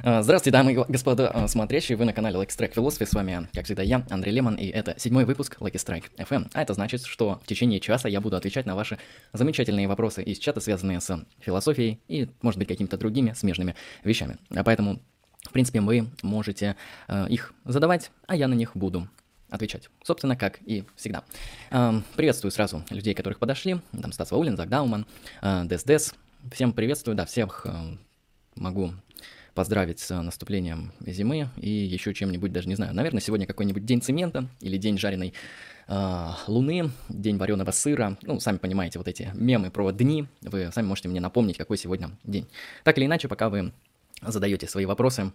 [0.00, 3.48] А, здравствуйте, дамы и господа а, смотрящие, вы на канале Lucky Strike Philosophy, с вами,
[3.52, 6.50] как всегда, я, Андрей Лемон, и это седьмой выпуск Lucky Strike FM.
[6.54, 8.98] А это значит, что в течение часа я буду отвечать на ваши
[9.32, 13.74] замечательные вопросы из чата, связанные с философией и, может быть, какими-то другими смежными
[14.04, 14.38] вещами.
[14.50, 15.00] А поэтому,
[15.42, 16.76] в принципе, вы можете
[17.08, 19.08] э, их задавать, а я на них буду
[19.50, 19.90] отвечать.
[20.02, 21.24] Собственно, как и всегда.
[21.70, 23.78] Э, приветствую сразу людей, которых подошли.
[24.00, 25.06] Там Стас Ваулин, Зак Дауман,
[25.42, 26.14] э, Дес Дес.
[26.50, 27.96] Всем приветствую, да, всех э,
[28.56, 28.94] могу
[29.54, 32.94] поздравить с наступлением зимы и еще чем-нибудь, даже не знаю.
[32.94, 35.34] Наверное, сегодня какой-нибудь день цемента или день жареной
[35.88, 38.16] э, луны, день вареного сыра.
[38.22, 40.26] Ну, сами понимаете, вот эти мемы про дни.
[40.40, 42.48] Вы сами можете мне напомнить, какой сегодня день.
[42.84, 43.72] Так или иначе, пока вы
[44.22, 45.32] задаете свои вопросы,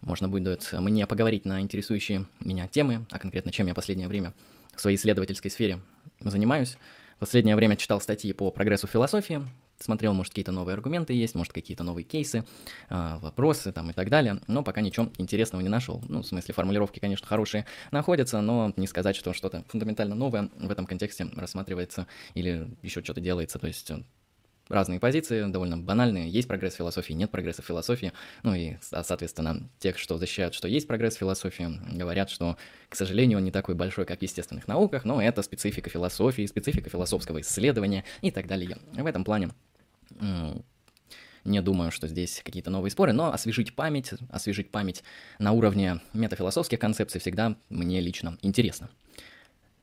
[0.00, 4.32] можно будет мне поговорить на интересующие меня темы, а конкретно чем я последнее время
[4.74, 5.80] в своей исследовательской сфере
[6.20, 6.78] занимаюсь.
[7.16, 9.42] В последнее время читал статьи по прогрессу философии,
[9.78, 12.44] смотрел, может, какие-то новые аргументы есть, может, какие-то новые кейсы,
[12.88, 16.02] э, вопросы там и так далее, но пока ничего интересного не нашел.
[16.08, 20.70] Ну, в смысле, формулировки, конечно, хорошие находятся, но не сказать, что что-то фундаментально новое в
[20.70, 24.02] этом контексте рассматривается или еще что-то делается, то есть э,
[24.68, 26.28] разные позиции, довольно банальные.
[26.28, 28.12] Есть прогресс философии, нет прогресса философии.
[28.42, 32.56] Ну и, соответственно, тех, что защищают, что есть прогресс философии, говорят, что,
[32.88, 36.90] к сожалению, он не такой большой, как в естественных науках, но это специфика философии, специфика
[36.90, 38.78] философского исследования и так далее.
[38.92, 39.50] В этом плане
[41.44, 45.02] не думаю, что здесь какие-то новые споры, но освежить память, освежить память
[45.38, 48.90] на уровне метафилософских концепций всегда мне лично интересно.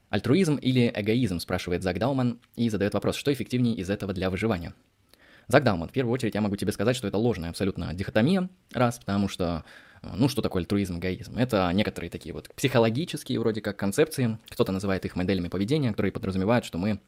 [0.10, 4.74] Альтруизм или эгоизм, спрашивает Зак Дауман и задает вопрос, что эффективнее из этого для выживания.
[5.48, 9.00] Зак Дауман, в первую очередь я могу тебе сказать, что это ложная абсолютно дихотомия, раз,
[9.00, 9.64] потому что,
[10.02, 11.38] ну, что такое альтруизм, эгоизм?
[11.38, 16.66] Это некоторые такие вот психологические вроде как концепции, кто-то называет их моделями поведения, которые подразумевают,
[16.66, 17.00] что мы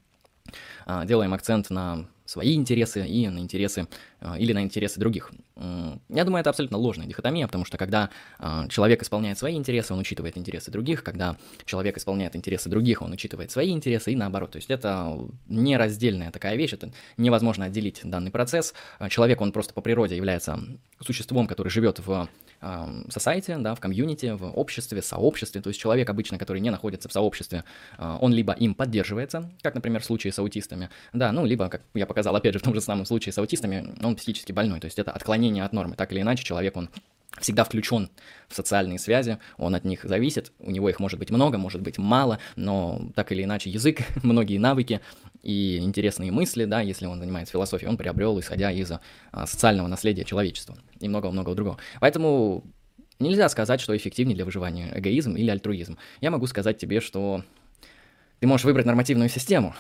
[1.06, 3.88] делаем акцент на свои интересы и на интересы
[4.20, 5.32] а, или на интересы других.
[5.56, 10.00] Я думаю, это абсолютно ложная дихотомия, потому что когда а, человек исполняет свои интересы, он
[10.00, 14.52] учитывает интересы других, когда человек исполняет интересы других, он учитывает свои интересы и наоборот.
[14.52, 15.18] То есть это
[15.48, 18.74] нераздельная такая вещь, это невозможно отделить данный процесс.
[19.10, 20.60] Человек, он просто по природе является
[21.00, 22.28] существом, который живет в
[22.62, 25.62] society, да, в комьюнити, в обществе, сообществе.
[25.62, 27.64] То есть человек обычно, который не находится в сообществе,
[27.98, 32.06] он либо им поддерживается, как, например, в случае с аутистами, да, ну, либо, как я
[32.06, 34.80] показал, опять же, в том же самом случае с аутистами, он психически больной.
[34.80, 35.96] То есть это отклонение от нормы.
[35.96, 36.90] Так или иначе, человек, он
[37.40, 38.10] всегда включен
[38.48, 41.98] в социальные связи, он от них зависит, у него их может быть много, может быть
[41.98, 45.02] мало, но так или иначе язык, многие навыки
[45.44, 50.24] и интересные мысли, да, если он занимается философией, он приобрел, исходя из а, социального наследия
[50.24, 51.78] человечества и много-много другого.
[52.00, 52.64] Поэтому
[53.20, 55.98] нельзя сказать, что эффективнее для выживания эгоизм или альтруизм.
[56.22, 57.44] Я могу сказать тебе, что
[58.40, 59.76] ты можешь выбрать нормативную систему,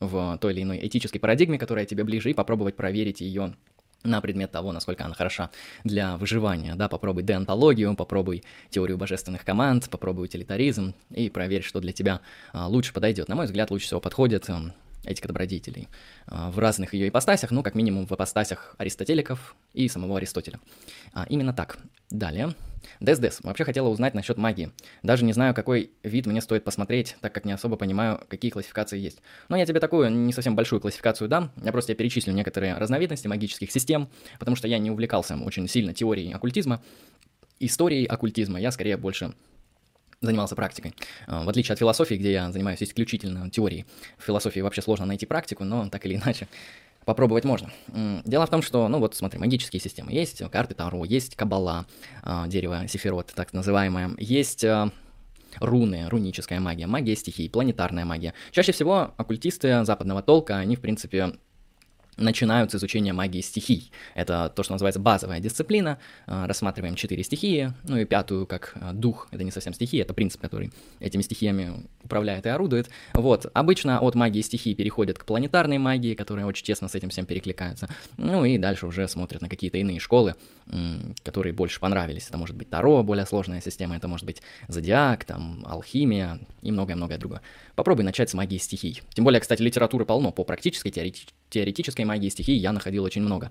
[0.00, 3.54] в той или иной этической парадигме, которая тебе ближе, и попробовать проверить ее
[4.02, 5.50] на предмет того, насколько она хороша
[5.84, 6.74] для выживания.
[6.74, 12.20] Да, попробуй деонтологию, попробуй теорию божественных команд, попробуй утилитаризм и проверь, что для тебя
[12.52, 13.28] а, лучше подойдет.
[13.28, 14.72] На мой взгляд, лучше всего подходит а,
[15.04, 15.88] этика добродетелей
[16.26, 20.60] а, в разных ее ипостасях, ну, как минимум в ипостасях аристотеликов и самого Аристотеля.
[21.12, 21.78] А, именно так.
[22.10, 22.54] Далее.
[22.98, 23.40] Дес-дес.
[23.42, 24.72] Вообще хотела узнать насчет магии.
[25.02, 28.98] Даже не знаю, какой вид мне стоит посмотреть, так как не особо понимаю, какие классификации
[28.98, 29.20] есть.
[29.48, 31.52] Но я тебе такую не совсем большую классификацию дам.
[31.62, 34.08] Я просто перечислю некоторые разновидности магических систем,
[34.38, 36.82] потому что я не увлекался очень сильно теорией оккультизма.
[37.60, 39.34] Историей оккультизма я скорее больше
[40.20, 40.94] занимался практикой.
[41.26, 43.86] А, в отличие от философии, где я занимаюсь исключительно теорией.
[44.18, 46.46] В философии вообще сложно найти практику, но так или иначе
[47.06, 47.70] попробовать можно.
[48.24, 50.12] Дело в том, что, ну вот смотри, магические системы.
[50.12, 51.86] Есть карты Таро, есть Кабала,
[52.22, 54.10] а, дерево Сефирот, так называемое.
[54.18, 54.90] Есть а,
[55.58, 58.34] руны, руническая магия, магия стихий, планетарная магия.
[58.50, 61.32] Чаще всего оккультисты западного толка, они, в принципе,
[62.20, 63.90] начинают с изучения магии стихий.
[64.14, 65.98] Это то, что называется базовая дисциплина.
[66.26, 69.28] А, рассматриваем четыре стихии, ну и пятую как а, дух.
[69.30, 72.90] Это не совсем стихия, это принцип, который этими стихиями управляет и орудует.
[73.14, 73.46] Вот.
[73.54, 77.88] Обычно от магии стихий переходят к планетарной магии, которая очень честно с этим всем перекликается.
[78.16, 80.34] Ну и дальше уже смотрят на какие-то иные школы,
[81.24, 82.28] которые больше понравились.
[82.28, 87.18] Это может быть Таро, более сложная система, это может быть Зодиак, там, Алхимия и многое-многое
[87.18, 87.40] другое.
[87.74, 89.02] Попробуй начать с магии стихий.
[89.14, 93.50] Тем более, кстати, литературы полно по практической, теоретической теоретической магии стихий я находил очень много.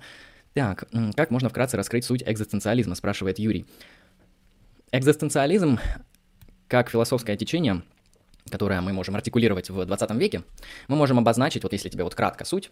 [0.53, 0.85] Так,
[1.15, 3.65] как можно вкратце раскрыть суть экзистенциализма, спрашивает Юрий.
[4.91, 5.79] Экзистенциализм,
[6.67, 7.83] как философское течение,
[8.49, 10.41] которое мы можем артикулировать в 20 веке,
[10.87, 12.71] мы можем обозначить, вот если тебе вот кратко суть,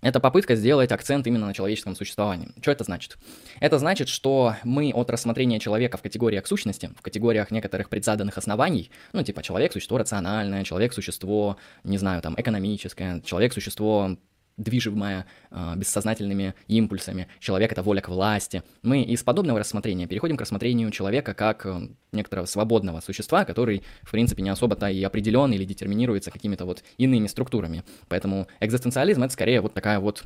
[0.00, 2.48] это попытка сделать акцент именно на человеческом существовании.
[2.60, 3.18] Что это значит?
[3.60, 8.90] Это значит, что мы от рассмотрения человека в категориях сущности, в категориях некоторых предзаданных оснований,
[9.12, 14.16] ну типа человек– существо рациональное, человек– существо, не знаю, там, экономическое, человек– существо
[14.56, 17.28] движимая э, бессознательными импульсами.
[17.38, 18.62] Человек— это воля к власти.
[18.82, 24.10] Мы из подобного рассмотрения переходим к рассмотрению человека как э, некоторого свободного существа, который, в
[24.10, 27.84] принципе, не особо-то и определен или детерминируется какими-то вот иными структурами.
[28.08, 30.24] Поэтому экзистенциализм— это скорее вот такая вот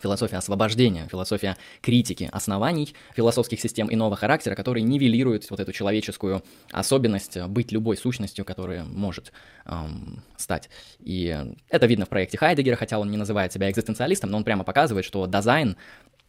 [0.00, 7.40] философия освобождения, философия критики оснований философских систем иного характера, которые нивелируют вот эту человеческую особенность
[7.48, 9.32] быть любой сущностью, которая может
[9.64, 10.68] эм, стать.
[11.00, 11.38] И
[11.68, 15.04] это видно в проекте Хайдегера, хотя он не называет себя экзистенциалистом, но он прямо показывает,
[15.04, 15.76] что Dasein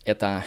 [0.06, 0.44] это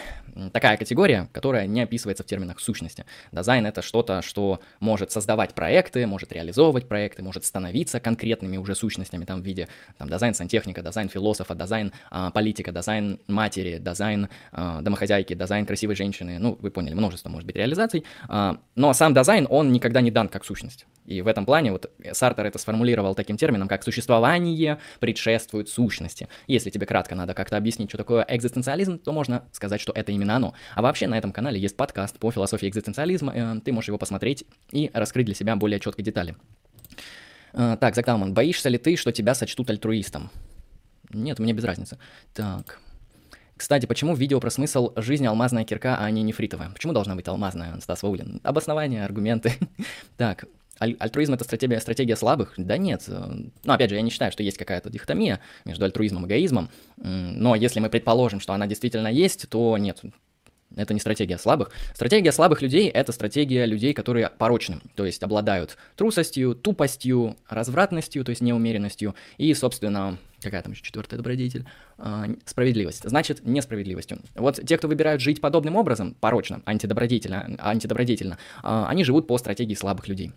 [0.53, 3.05] такая категория, которая не описывается в терминах сущности.
[3.31, 9.25] Dasein — это что-то, что может создавать проекты, может реализовывать проекты, может становиться конкретными уже сущностями
[9.25, 9.67] там, в виде
[9.97, 15.95] там, Dasein сантехника, Dasein философа, Dasein а, политика, Dasein матери, Dasein а, домохозяйки, Dasein красивой
[15.95, 16.39] женщины.
[16.39, 18.05] Ну, вы поняли, множество может быть реализаций.
[18.27, 20.85] А, но сам Dasein, он никогда не дан как сущность.
[21.05, 26.27] И в этом плане вот Сартр это сформулировал таким термином, как существование предшествует сущности.
[26.47, 30.35] Если тебе кратко надо как-то объяснить, что такое экзистенциализм, то можно сказать, что это именно
[30.35, 30.53] оно.
[30.75, 34.45] А вообще на этом канале есть подкаст по философии экзистенциализма, э, ты можешь его посмотреть
[34.71, 36.35] и раскрыть для себя более четкие детали.
[37.53, 40.29] Э, так, Зактауман, боишься ли ты, что тебя сочтут альтруистом?
[41.13, 41.97] Нет, мне без разницы.
[42.33, 42.79] Так,
[43.61, 46.71] кстати, почему видео про смысл жизни алмазная кирка, а не нефритовая?
[46.71, 48.39] Почему должна быть алмазная, Стас Ваулин?
[48.43, 49.53] Обоснования, аргументы.
[50.17, 50.45] так,
[50.81, 52.53] аль- альтруизм это стратегия, стратегия слабых?
[52.57, 53.03] Да нет.
[53.07, 56.69] Ну, опять же, я не считаю, что есть какая-то дихотомия между альтруизмом и эгоизмом.
[56.97, 60.01] Но если мы предположим, что она действительно есть, то нет.
[60.75, 61.71] Это не стратегия слабых.
[61.93, 68.29] Стратегия слабых людей— это стратегия людей, которые порочны, то есть обладают трусостью, тупостью, развратностью, то
[68.29, 71.65] есть неумеренностью, и, собственно, какая там еще четвертая добродетель?
[71.97, 73.07] А, справедливость.
[73.07, 74.19] Значит, несправедливостью.
[74.35, 79.75] Вот те, кто выбирают жить подобным образом, порочно, антидобродетельно, антидобродетельно, а, они живут по стратегии
[79.75, 80.31] слабых людей.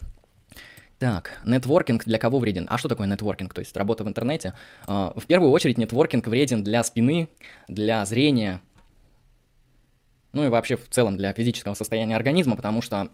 [0.99, 2.67] Так, нетворкинг для кого вреден?
[2.71, 3.53] А что такое нетворкинг?
[3.53, 4.55] То есть работа в интернете?
[4.87, 7.29] Uh, в первую очередь нетворкинг вреден для спины,
[7.69, 8.61] для зрения,
[10.33, 13.09] ну и вообще в целом для физического состояния организма, потому что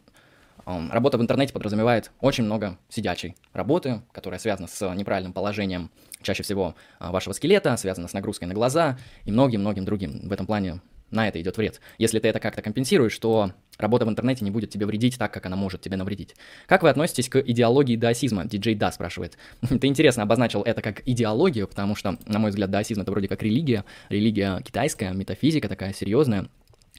[0.67, 5.91] работа в интернете подразумевает очень много сидячей работы, которая связана с неправильным положением
[6.23, 10.29] чаще всего uh, вашего скелета, связана с нагрузкой на глаза и многим-многим другим.
[10.29, 10.81] В этом плане
[11.11, 11.81] на это идет вред.
[11.99, 15.47] Если ты это как-то компенсируешь, то работа в интернете не будет тебе вредить так, как
[15.47, 16.35] она может тебе навредить.
[16.67, 18.45] Как вы относитесь к идеологии даосизма?
[18.45, 19.37] Диджей Да спрашивает.
[19.69, 23.43] Ты интересно обозначил это как идеологию, потому что, на мой взгляд, даосизм это вроде как
[23.43, 26.49] религия, религия китайская, метафизика такая серьезная,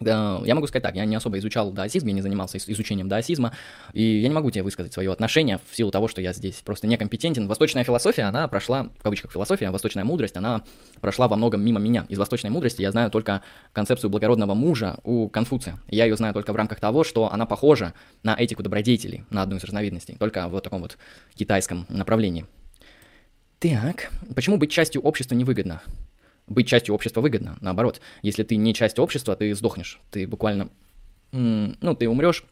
[0.02, 3.54] я могу сказать так, я не особо изучал даосизм, я не занимался изучением даосизма,
[3.94, 6.88] и я не могу тебе высказать свое отношение в силу того, что я здесь просто
[6.88, 7.48] некомпетентен.
[7.48, 10.64] Восточная философия, она прошла, в кавычках философия, восточная мудрость, она
[11.00, 12.06] прошла во многом мимо меня.
[12.10, 13.42] Из восточной мудрости я знаю только
[13.74, 15.80] концепцию благородного мужа у Конфуция.
[15.88, 17.94] Я ее знаю только в рамках того, что она похожа
[18.24, 20.98] на этику добродетелей, на одну из разновидностей, только в таком вот
[21.36, 22.46] китайском направлении.
[23.60, 25.82] Так, почему быть частью общества невыгодно?
[26.48, 27.58] Быть частью общества выгодно.
[27.62, 30.00] Наоборот, если ты не часть общества, ты сдохнешь.
[30.12, 30.70] Ты буквально,
[31.32, 32.46] ну, ты умрешь,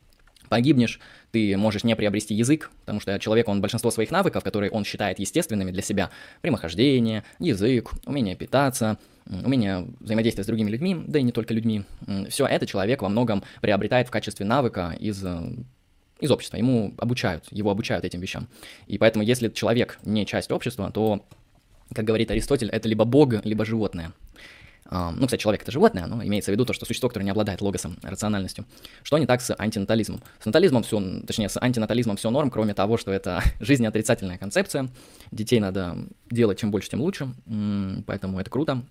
[0.50, 1.00] погибнешь,
[1.32, 5.20] ты можешь не приобрести язык, потому что человек, он большинство своих навыков, которые он считает
[5.20, 6.10] естественными для себя,
[6.42, 8.98] прямохождение, язык, умение питаться,
[9.28, 11.84] умение взаимодействовать с другими людьми, да и не только людьми,
[12.30, 15.24] все это человек во многом приобретает в качестве навыка из
[16.20, 18.50] из общества, ему обучают, его обучают этим вещам.
[18.88, 21.26] И поэтому, если человек не часть общества, то
[21.94, 24.14] как говорит Аристотель, это либо бог, либо животное.
[24.92, 27.30] А, ну, кстати, человек— это животное, но имеется в виду то, что существо, которое не
[27.30, 28.66] обладает логосом, рациональностью.
[29.04, 30.22] Что не так с антинатализмом?
[30.40, 34.90] С натализмом все, точнее, с антинатализмом все норм, кроме того, что это жизнеотрицательная концепция.
[35.32, 35.96] Детей надо
[36.32, 37.30] делать чем больше, тем лучше,
[38.08, 38.84] поэтому это круто.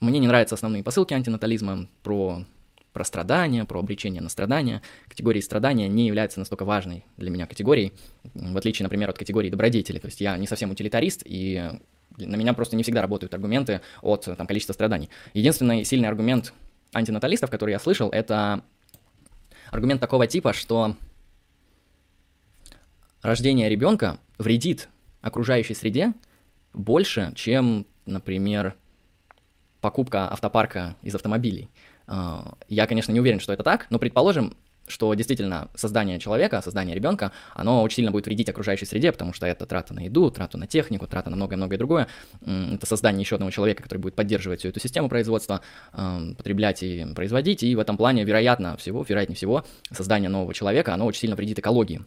[0.00, 2.44] Мне не нравятся основные посылки антинатализма про
[2.94, 4.80] про страдания, про обречение на страдания.
[5.08, 7.92] Категория страдания не является настолько важной для меня категорией,
[8.32, 9.98] в отличие, например, от категории добродетели.
[9.98, 11.70] То есть я не совсем утилитарист, и
[12.16, 15.10] на меня просто не всегда работают аргументы от там, количества страданий.
[15.34, 16.54] Единственный сильный аргумент
[16.94, 18.62] антинаталистов, который я слышал, это
[19.72, 20.96] аргумент такого типа, что
[23.22, 24.88] рождение ребенка вредит
[25.20, 26.14] окружающей среде
[26.72, 28.76] больше, чем, например,
[29.80, 31.68] покупка автопарка из автомобилей.
[32.06, 34.56] А, я, конечно, не уверен, что это так, но предположим,
[34.86, 39.46] что действительно создание человека, создание ребенка, оно очень сильно будет вредить окружающей среде, потому что
[39.46, 42.06] это трата на еду, трата на технику, трата на многое-многое другое.
[42.44, 47.62] Это создание еще одного человека, который будет поддерживать всю эту систему производства, потреблять и производить.
[47.62, 51.58] И в этом плане, вероятно всего, вероятнее всего, создание нового человека, оно очень сильно вредит
[51.58, 52.02] экологии.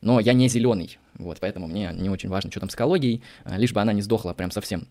[0.00, 3.56] Но я не зеленый, вот, поэтому мне не очень важно, что там с экологией, а,
[3.56, 4.86] лишь бы она не сдохла прям совсем.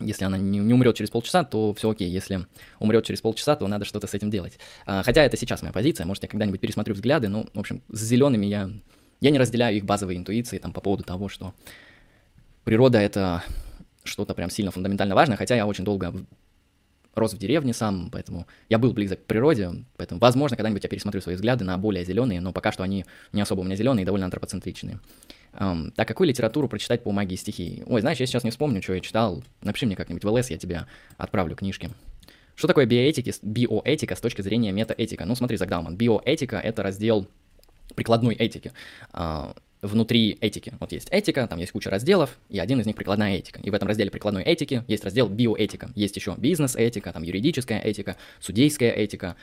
[0.00, 2.10] Если она не, не умрет через полчаса, то все окей.
[2.10, 2.46] Если
[2.78, 4.58] умрет через полчаса, то надо что-то с этим делать.
[4.86, 6.06] А, хотя это сейчас моя позиция.
[6.06, 7.28] Может, я когда-нибудь пересмотрю взгляды.
[7.28, 8.70] Ну, в общем, с зелеными я,
[9.20, 11.54] я не разделяю их базовые интуиции там, по поводу того, что
[12.64, 13.44] природа— это
[14.04, 16.14] что-то прям сильно фундаментально важное, хотя я очень долго
[17.14, 21.20] рос в деревне сам, поэтому я был близок к природе, поэтому, возможно, когда-нибудь я пересмотрю
[21.20, 24.26] свои взгляды на более зеленые, но пока что они не особо у меня зеленые, довольно
[24.26, 25.00] антропоцентричные.
[25.52, 27.82] Um, так, какую литературу прочитать по магии стихий?
[27.86, 29.42] Ой, знаешь, я сейчас не вспомню, что я читал.
[29.62, 30.86] Напиши мне как-нибудь в ЛС, я тебе
[31.16, 31.90] отправлю книжки.
[32.54, 35.24] Что такое биоэтики, биоэтика с точки зрения метаэтика?
[35.24, 35.96] Ну, смотри, Загдауман.
[35.96, 37.26] Биоэтика— это раздел
[37.96, 38.72] прикладной этики.
[39.12, 40.74] Uh, внутри этики.
[40.80, 43.60] Вот есть этика, там есть куча разделов, и один из них прикладная этика.
[43.60, 45.90] И в этом разделе прикладной этики есть раздел биоэтика.
[45.94, 49.36] Есть еще бизнес-этика, там юридическая этика, судейская этика.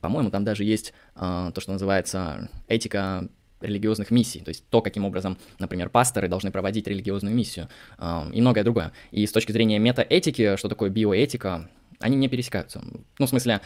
[0.00, 3.26] По-моему, там даже есть э, то, что называется этика
[3.62, 8.42] религиозных миссий, то есть то, каким образом, например, пасторы должны проводить религиозную миссию э, и
[8.42, 8.92] многое другое.
[9.12, 11.70] И с точки зрения метаэтики, что такое биоэтика,
[12.00, 12.82] они не пересекаются.
[13.18, 13.62] Ну, в смысле,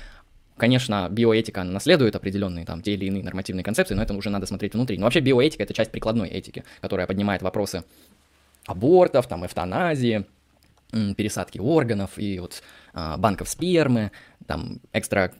[0.59, 4.75] Конечно, биоэтика наследует определенные там те или иные нормативные концепции, но это уже надо смотреть
[4.75, 4.99] внутри.
[4.99, 7.85] Но вообще биоэтика— это часть прикладной этики, которая поднимает вопросы
[8.67, 10.27] абортов, там, эвтаназии,
[10.91, 12.63] пересадки органов и вот
[12.93, 14.11] а, банков спермы,
[14.47, 15.33] там, экстра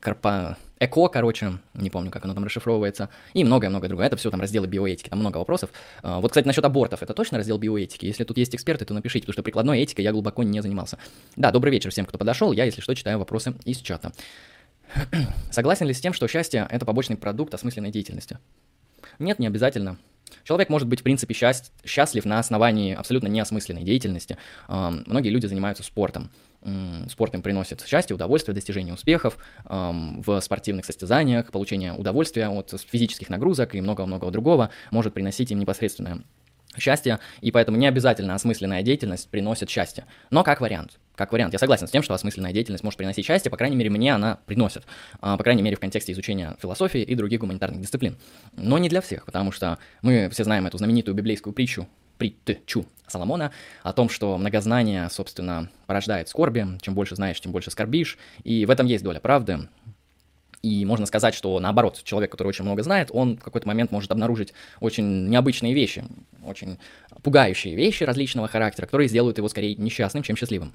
[0.00, 0.56] корпа...
[0.78, 4.06] ЭКО, короче, не помню, как оно там расшифровывается, и многое-многое другое.
[4.06, 5.70] Это все там разделы биоэтики, там много вопросов.
[6.02, 8.04] А, вот, кстати, насчет абортов, это точно раздел биоэтики?
[8.04, 10.98] Если тут есть эксперты, то напишите, потому что прикладной этикой я глубоко не занимался.
[11.34, 12.52] Да, добрый вечер всем, кто подошел.
[12.52, 14.12] Я, если что, читаю вопросы из чата.
[15.50, 18.38] Согласен ли с тем, что счастье— это побочный продукт осмысленной деятельности?
[19.18, 19.96] Нет, не обязательно.
[20.44, 21.72] Человек может быть, в принципе, счаст...
[21.84, 24.36] счастлив на основании абсолютно неосмысленной деятельности.
[24.68, 26.30] Многие люди занимаются спортом.
[27.08, 33.74] Спорт им приносит счастье, удовольствие, достижение успехов в спортивных состязаниях, получение удовольствия от физических нагрузок
[33.74, 36.22] и много-много другого может приносить им непосредственное
[36.78, 40.04] счастье, и поэтому не обязательно осмысленная деятельность приносит счастье.
[40.30, 40.98] Но как вариант.
[41.14, 41.54] Как вариант.
[41.54, 44.40] Я согласен с тем, что осмысленная деятельность может приносить счастье, по крайней мере, мне она
[44.46, 44.84] приносит.
[45.20, 48.18] А, по крайней мере, в контексте изучения философии и других гуманитарных дисциплин.
[48.52, 53.52] Но не для всех, потому что мы все знаем эту знаменитую библейскую притчу притчу Соломона
[53.82, 56.66] о том, что многознание, собственно, порождает скорби.
[56.80, 58.18] Чем больше знаешь, тем больше скорбишь.
[58.42, 59.68] И в этом есть доля правды.
[60.62, 64.10] И можно сказать, что наоборот, человек, который очень много знает, он в какой-то момент может
[64.10, 66.04] обнаружить очень необычные вещи,
[66.44, 66.78] очень
[67.22, 70.74] пугающие вещи различного характера, которые сделают его скорее несчастным, чем счастливым.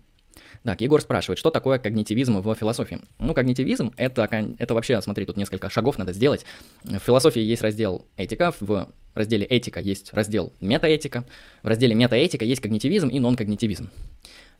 [0.63, 2.99] Так, Егор спрашивает, что такое когнитивизм в философии?
[3.17, 6.45] Ну, когнитивизм это, это вообще, смотри, тут несколько шагов надо сделать.
[6.83, 11.25] В философии есть раздел этика, в разделе этика есть раздел метаэтика,
[11.63, 13.89] в разделе метаэтика есть когнитивизм и нон-когнитивизм.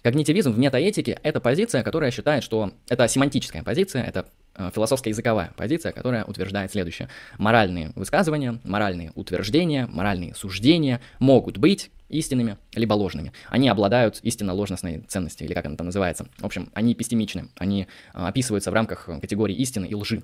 [0.02, 5.54] Когнитивизм в метаэтике— это позиция, которая считает, что это семантическая позиция, это э, философская языковая
[5.56, 7.08] позиция, которая утверждает следующее.
[7.38, 13.34] Моральные высказывания, моральные утверждения, моральные суждения могут быть истинными либо ложными.
[13.50, 16.28] Они обладают истинно-ложностной ценностью, или как она там называется.
[16.38, 20.24] В общем, они эпистемичны, они э, описываются в рамках категории истины и лжи.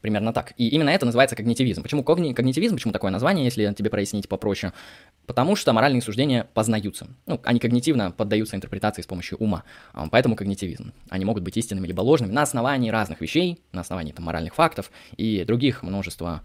[0.00, 0.52] Примерно так.
[0.56, 1.82] И именно это называется когнитивизм.
[1.82, 2.32] Почему когни...
[2.32, 2.74] когнитивизм?
[2.74, 4.72] Почему такое название, если тебе прояснить попроще?
[5.26, 7.06] Потому что моральные суждения познаются.
[7.26, 9.64] Ну, они когнитивно поддаются интерпретации с помощью ума.
[9.92, 10.92] А, поэтому когнитивизм.
[11.08, 14.90] Они могут быть истинными либо ложными на основании разных вещей, на основании там, моральных фактов
[15.16, 16.42] и других множества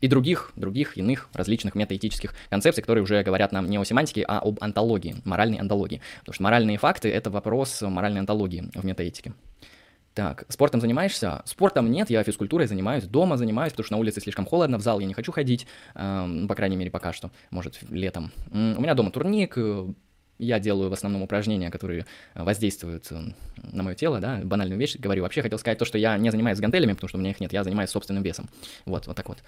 [0.00, 4.38] и других, других иных различных метаэтических концепций, которые уже говорят нам не о семантике, а
[4.38, 6.00] об антологии, моральной антологии.
[6.20, 9.34] Потому что моральные факты— это вопрос моральной антологии в метаэтике.
[10.14, 11.42] Так, спортом занимаешься?
[11.44, 15.00] Спортом нет, я физкультурой занимаюсь, дома занимаюсь, потому что на улице слишком холодно, в зал
[15.00, 15.66] я не хочу ходить,
[15.96, 18.30] э, по крайней мере, пока что, может, летом.
[18.52, 19.88] У меня дома турник, э,
[20.38, 23.20] я делаю в основном упражнения, которые воздействуют э,
[23.72, 25.22] на мое тело, да, банальную вещь говорю.
[25.22, 27.52] Вообще хотел сказать то, что я не занимаюсь гантелями, потому что у меня их нет,
[27.52, 28.48] я занимаюсь собственным весом.
[28.84, 29.38] Вот, вот так вот.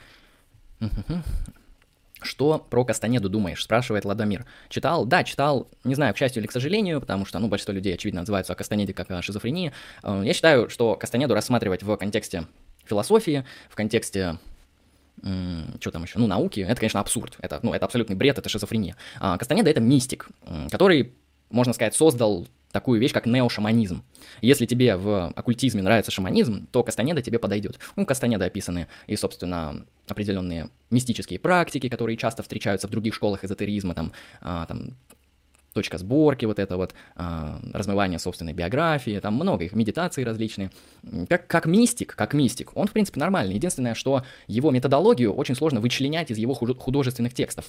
[2.23, 3.63] Что про Кастанеду думаешь?
[3.63, 4.47] Спрашивает Ладомир.
[4.69, 5.05] Читал?
[5.05, 5.69] Да, читал.
[5.85, 8.57] Не знаю, к счастью или к сожалению, потому что, ну, большинство людей, очевидно, отзываются о
[8.57, 9.73] Кастанеде как о шизофрении.
[10.03, 12.47] Э, я считаю, что Кастанеду рассматривать в контексте
[12.85, 14.39] философии, в контексте
[15.23, 18.97] что там еще, ну, науки, это, конечно, абсурд, это, ну, это абсолютный бред, это шизофрения.
[19.19, 20.29] А Кастанеда— это мистик,
[20.71, 21.15] который,
[21.51, 22.47] можно сказать, создал
[22.77, 24.05] такую вещь, как неошаманизм.
[24.43, 27.79] Если тебе в оккультизме нравится шаманизм, то Кастанеда тебе подойдет.
[27.97, 33.95] У Кастанеда описаны и, собственно, определенные мистические практики, которые часто встречаются в других школах эзотеризма,
[33.95, 34.91] там, а, там
[35.77, 40.71] точка сборки, вот это вот, а, размывание собственной биографии, там много их, медитации различные.
[41.29, 43.55] Как, как мистик, как мистик, он, в принципе, нормальный.
[43.55, 47.67] Единственное, что его методологию очень сложно вычленять из его художественных текстов.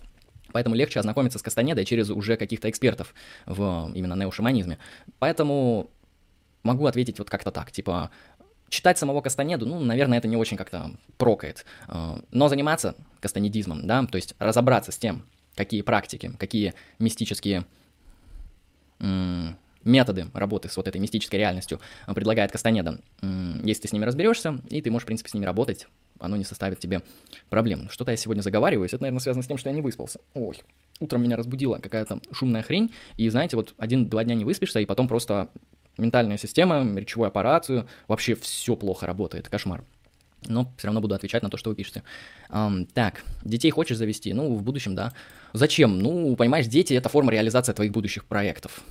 [0.54, 3.14] Поэтому легче ознакомиться с Кастанедой через уже каких-то экспертов
[3.46, 4.78] в именно неошаманизме.
[5.20, 5.90] Поэтому
[6.64, 8.10] могу ответить вот как-то так, типа,
[8.70, 11.66] читать самого Кастанеду, ну, наверное, это не очень как-то прокает.
[11.90, 17.66] А, но заниматься кастанедизмом, да, то есть разобраться с тем, какие практики, какие мистические
[19.00, 21.80] методы работы с вот этой мистической реальностью
[22.14, 23.00] предлагает Кастанеда.
[23.64, 25.88] Если ты с ними разберешься, и ты можешь, в принципе, с ними работать
[26.20, 27.04] оно не составит тебе
[27.50, 27.90] проблем.
[27.92, 30.20] Что-то я сегодня заговариваюсь, это, наверное, связано с тем, что я не выспался.
[30.34, 30.60] Ой,
[31.00, 35.08] утром меня разбудила какая-то шумная хрень, и, знаете, вот один-два дня не выспишься, и потом
[35.08, 35.50] просто
[35.98, 37.70] ментальная система, речевой аппарат,
[38.08, 39.84] вообще все плохо работает, кошмар
[40.46, 42.04] но все равно буду отвечать на то, что вы пишете.
[42.50, 44.34] Um, так, детей хочешь завести?
[44.34, 45.14] Ну, в будущем, да.
[45.54, 46.00] Зачем?
[46.00, 48.84] Ну, понимаешь, дети— это форма реализации твоих будущих проектов,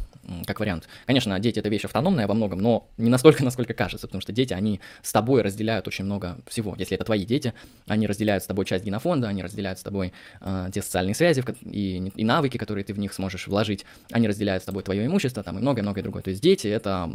[0.47, 0.89] как вариант.
[1.07, 4.53] Конечно, дети— это вещь автономная во многом, но не настолько, насколько кажется, потому что дети,
[4.53, 6.75] они с тобой разделяют очень много всего.
[6.79, 7.55] Если это твои дети,
[7.87, 12.13] они разделяют с тобой часть генофонда, они разделяют с тобой э, те социальные связи и,
[12.15, 15.59] и навыки, которые ты в них сможешь вложить, они разделяют с тобой твое имущество там
[15.59, 16.23] и многое-многое другое.
[16.23, 17.13] То есть дети— это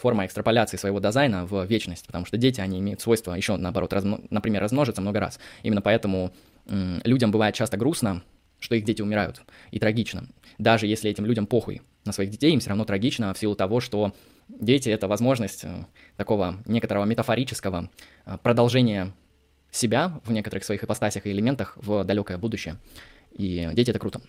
[0.00, 4.26] форма экстраполяции своего дизайна в вечность, потому что дети, они имеют свойство еще, наоборот, разм...
[4.30, 5.38] например, размножиться много раз.
[5.62, 6.32] Именно поэтому
[6.66, 8.22] м- людям бывает часто грустно,
[8.58, 10.26] что их дети умирают, и трагично.
[10.58, 13.80] Даже если этим людям похуй на своих детей, им все равно трагично в силу того,
[13.80, 14.12] что
[14.48, 17.90] дети— это возможность э, такого некоторого метафорического
[18.26, 19.12] э, продолжения
[19.70, 22.76] себя в некоторых своих ипостасях и элементах в далекое будущее.
[23.32, 24.20] И дети— это круто.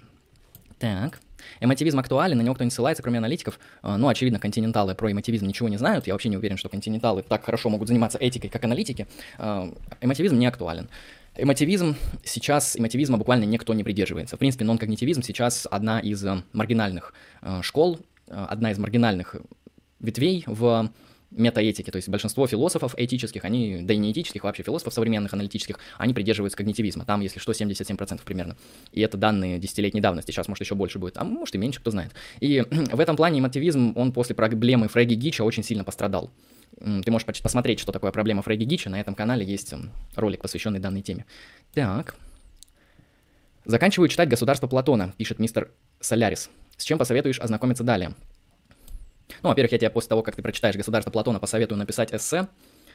[0.82, 1.20] Так.
[1.60, 3.60] Эмотивизм актуален, на него кто не ссылается, кроме аналитиков.
[3.84, 6.08] А, ну, очевидно, континенталы про эмотивизм ничего не знают.
[6.08, 9.06] Я вообще не уверен, что континенталы так хорошо могут заниматься этикой, как аналитики.
[9.38, 9.72] А,
[10.02, 10.90] эмотивизм не актуален.
[11.36, 14.38] Эмотивизм сейчас, эмотивизма буквально никто не придерживается.
[14.38, 19.36] В принципе, нон-когнитивизм сейчас одна из э, маргинальных э, школ, э, одна из маргинальных
[20.00, 20.90] ветвей в
[21.32, 25.80] метаэтики, то есть большинство философов этических, они, да и не этических, вообще философов современных, аналитических,
[25.98, 28.58] они придерживаются когнитивизма, там, если что, 77% примерно.
[28.92, 31.92] И это данные десятилетней давности, сейчас, может, еще больше будет, а может и меньше, кто
[31.92, 32.12] знает.
[32.40, 36.32] И в этом плане эмотивизм, он после проблемы Фрейги Гича очень сильно пострадал.
[36.80, 39.74] Ты можешь посмотреть, что такое проблема Фрейги Гича, на этом канале есть
[40.16, 41.26] ролик, посвященный данной теме.
[41.74, 42.16] Так.
[43.66, 46.50] Заканчиваю читать «Государство Платона», пишет мистер Солярис.
[46.78, 48.16] С чем посоветуешь ознакомиться далее?
[49.44, 52.48] Ну, во-первых, я тебе после того, как ты прочитаешь «Государство Платона», посоветую написать эссе.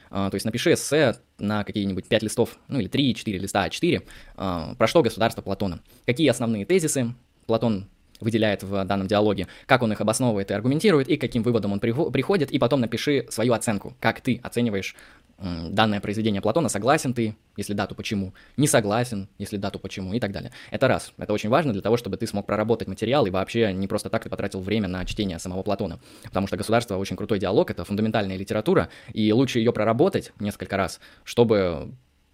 [0.09, 4.75] Uh, то есть напиши эссе на какие-нибудь 5 листов, ну или 3-4 листа А4, uh,
[4.77, 5.81] про что государство Платона.
[6.05, 7.13] Какие основные тезисы
[7.45, 7.89] Платон
[8.19, 12.51] выделяет в данном диалоге, как он их обосновывает и аргументирует, и каким выводам он приходит,
[12.51, 14.95] и потом напиши свою оценку, как ты оцениваешь
[15.39, 20.13] данное произведение Платона, согласен ты, если да, то почему, не согласен, если да, то почему,
[20.13, 20.51] и так далее.
[20.71, 21.13] Это раз.
[21.17, 24.23] Это очень важно для того, чтобы ты смог проработать материал, и вообще не просто так
[24.23, 25.99] ты потратил время на чтение самого Платона.
[26.23, 30.99] Потому что «Государство» очень крутой диалог, это фундаментальная литература, и лучше ее проработать несколько раз,
[31.23, 31.91] чтобы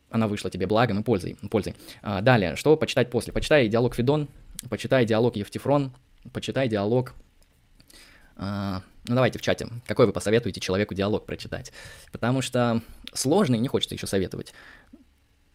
[0.10, 1.36] она вышла тебе благом и пользой.
[1.50, 1.76] пользой.
[2.02, 3.34] А, далее, что почитать после?
[3.34, 4.30] Почитай диалог Федон,
[4.70, 5.92] почитай диалог Евтифрон,
[6.32, 7.14] почитай диалог...
[8.36, 11.72] А, ну давайте в чате, какой вы посоветуете человеку диалог прочитать?
[12.12, 12.82] Потому что
[13.14, 14.54] сложные не хочется еще советовать.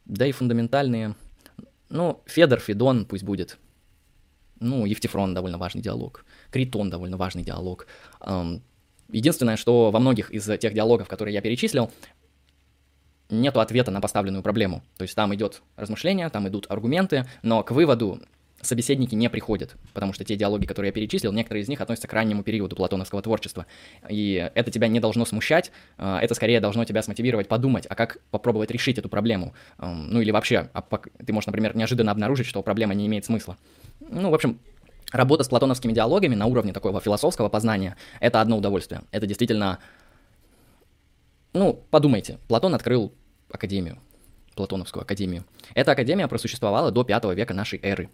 [0.05, 1.15] Да и фундаментальные...
[1.91, 3.59] Ну, Федор, Федон пусть будет.
[4.61, 6.25] Ну, Евтифрон довольно важный диалог.
[6.51, 7.87] Критон довольно важный диалог.
[9.11, 11.91] Единственное, что во многих из тех диалогов, которые я перечислил,
[13.31, 14.83] нету ответа на поставленную проблему.
[14.97, 18.21] То есть там идет размышление, там идут аргументы, но к выводу
[18.61, 22.13] собеседники не приходят, потому что те диалоги, которые я перечислил, некоторые из них относятся к
[22.13, 23.67] раннему периоду платоновского творчества.
[24.09, 28.19] И это тебя не должно смущать, а, это скорее должно тебя смотивировать подумать, а как
[28.31, 29.55] попробовать решить эту проблему.
[29.79, 33.57] Ну или вообще, а ты можешь, например, неожиданно обнаружить, что проблема не имеет смысла.
[34.01, 34.59] Ну, в общем,
[35.13, 39.03] работа с платоновскими диалогами на уровне такого философского познания— это одно удовольствие.
[39.11, 39.79] Это действительно...
[41.53, 43.13] Ну, подумайте, Платон открыл
[43.51, 43.99] академию,
[44.55, 45.45] Платоновскую академию.
[45.75, 48.11] Эта академия просуществовала до 5 века нашей эры.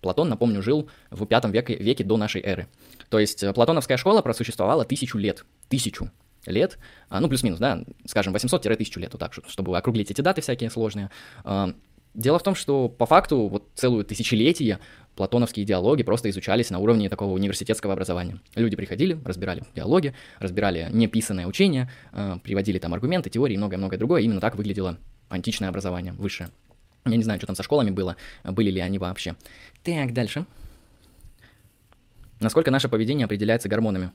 [0.00, 2.68] Платон, напомню, жил в пятом веке, веке до нашей эры.
[3.08, 5.44] То есть э, платоновская школа просуществовала тысячу лет.
[5.68, 6.10] Тысячу
[6.46, 10.70] лет, а, ну плюс-минус, да, скажем, 800-1000 лет, вот так, чтобы округлить эти даты всякие
[10.70, 11.10] сложные.
[11.44, 11.74] А,
[12.14, 14.78] дело в том, что по факту вот целую тысячелетие
[15.16, 18.40] платоновские диалоги просто изучались на уровне такого университетского образования.
[18.54, 24.22] Люди приходили, разбирали диалоги, разбирали неписанное учение, а, приводили там аргументы, теории и многое-многое другое.
[24.22, 26.50] Именно так выглядело античное образование, высшее.
[27.04, 29.36] Я не знаю, что там со школами было, были ли они вообще.
[29.82, 30.46] Так, дальше.
[32.40, 34.12] Насколько наше поведение определяется гормонами?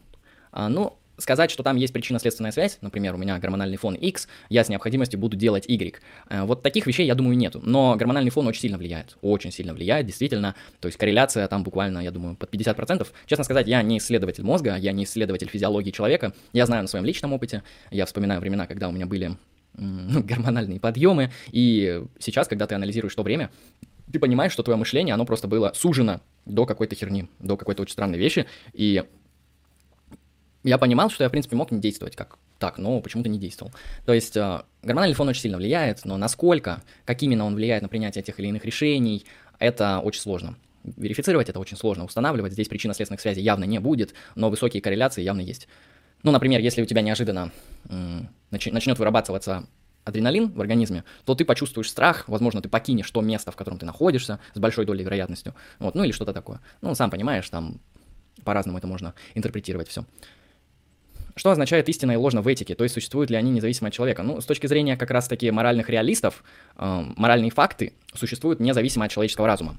[0.51, 4.63] А, ну, сказать, что там есть причинно-следственная связь, например, у меня гормональный фон X, я
[4.63, 5.99] с необходимостью буду делать Y.
[6.27, 7.61] А, вот таких вещей, я думаю, нету.
[7.63, 9.17] Но гормональный фон очень сильно влияет.
[9.21, 10.55] Очень сильно влияет, действительно.
[10.79, 13.07] То есть корреляция там буквально, я думаю, под 50%.
[13.25, 16.33] Честно сказать, я не исследователь мозга, я не исследователь физиологии человека.
[16.53, 17.63] Я знаю на своем личном опыте.
[17.91, 19.37] Я вспоминаю времена, когда у меня были
[19.77, 21.31] гормональные подъемы.
[21.51, 23.49] И сейчас, когда ты анализируешь то время,
[24.11, 27.93] ты понимаешь, что твое мышление, оно просто было сужено до какой-то херни, до какой-то очень
[27.93, 28.45] странной вещи.
[28.73, 29.03] И
[30.63, 33.71] я понимал, что я, в принципе, мог не действовать как так, но почему-то не действовал.
[34.05, 37.89] То есть э, гормональный фон очень сильно влияет, но насколько, как именно он влияет на
[37.89, 39.25] принятие тех или иных решений,
[39.59, 40.55] это очень сложно.
[40.83, 45.41] Верифицировать это очень сложно, устанавливать здесь причинно-следственных связей явно не будет, но высокие корреляции явно
[45.41, 45.67] есть.
[46.23, 47.51] Ну, например, если у тебя неожиданно
[48.51, 49.67] начнет вырабатываться
[50.05, 53.85] адреналин в организме, то ты почувствуешь страх, возможно, ты покинешь то место, в котором ты
[53.85, 56.61] находишься, с большой долей вероятностью, вот, ну или что-то такое.
[56.81, 57.79] Ну, сам понимаешь, там
[58.43, 60.05] по-разному это можно интерпретировать все.
[61.35, 62.75] Что означает истина и ложно в этике?
[62.75, 64.23] То есть существуют ли они независимо от человека?
[64.23, 66.43] Ну, с точки зрения как раз-таки моральных реалистов,
[66.77, 69.77] э, моральные факты существуют независимо от человеческого разума.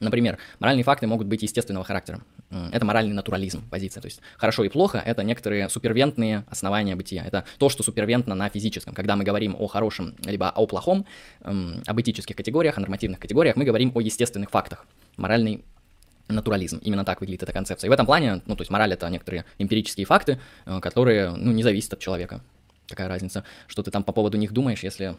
[0.00, 2.20] Например, моральные факты могут быть естественного характера.
[2.50, 4.00] Это моральный натурализм, позиция.
[4.00, 7.24] То есть хорошо и плохо— это некоторые супервентные основания бытия.
[7.24, 8.94] Это то, что супервентно на физическом.
[8.94, 11.06] Когда мы говорим о хорошем либо о плохом,
[11.42, 14.84] об этических категориях, о нормативных категориях, мы говорим о естественных фактах.
[15.16, 15.64] Моральный
[16.28, 16.78] натурализм.
[16.82, 17.88] Именно так выглядит эта концепция.
[17.88, 21.52] И в этом плане, ну, то есть мораль— это некоторые эмпирические факты, э, которые, ну,
[21.52, 22.40] не зависят от человека.
[22.88, 25.16] Какая разница, что ты там по поводу них думаешь, если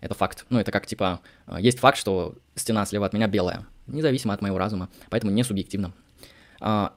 [0.00, 0.46] это факт.
[0.50, 4.42] Ну, это как, типа, э, есть факт, что стена слева от меня белая, независимо от
[4.42, 5.92] моего разума, поэтому не субъективно.
[6.60, 6.94] А,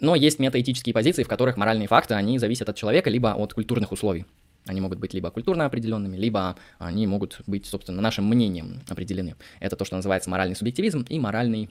[0.00, 3.92] но есть метаэтические позиции, в которых моральные факты, они зависят от человека, либо от культурных
[3.92, 4.26] условий.
[4.66, 9.36] Они могут быть либо культурно определенными, либо они могут быть, собственно, нашим мнением определены.
[9.60, 11.68] Это то, что называется моральный субъективизм и моральный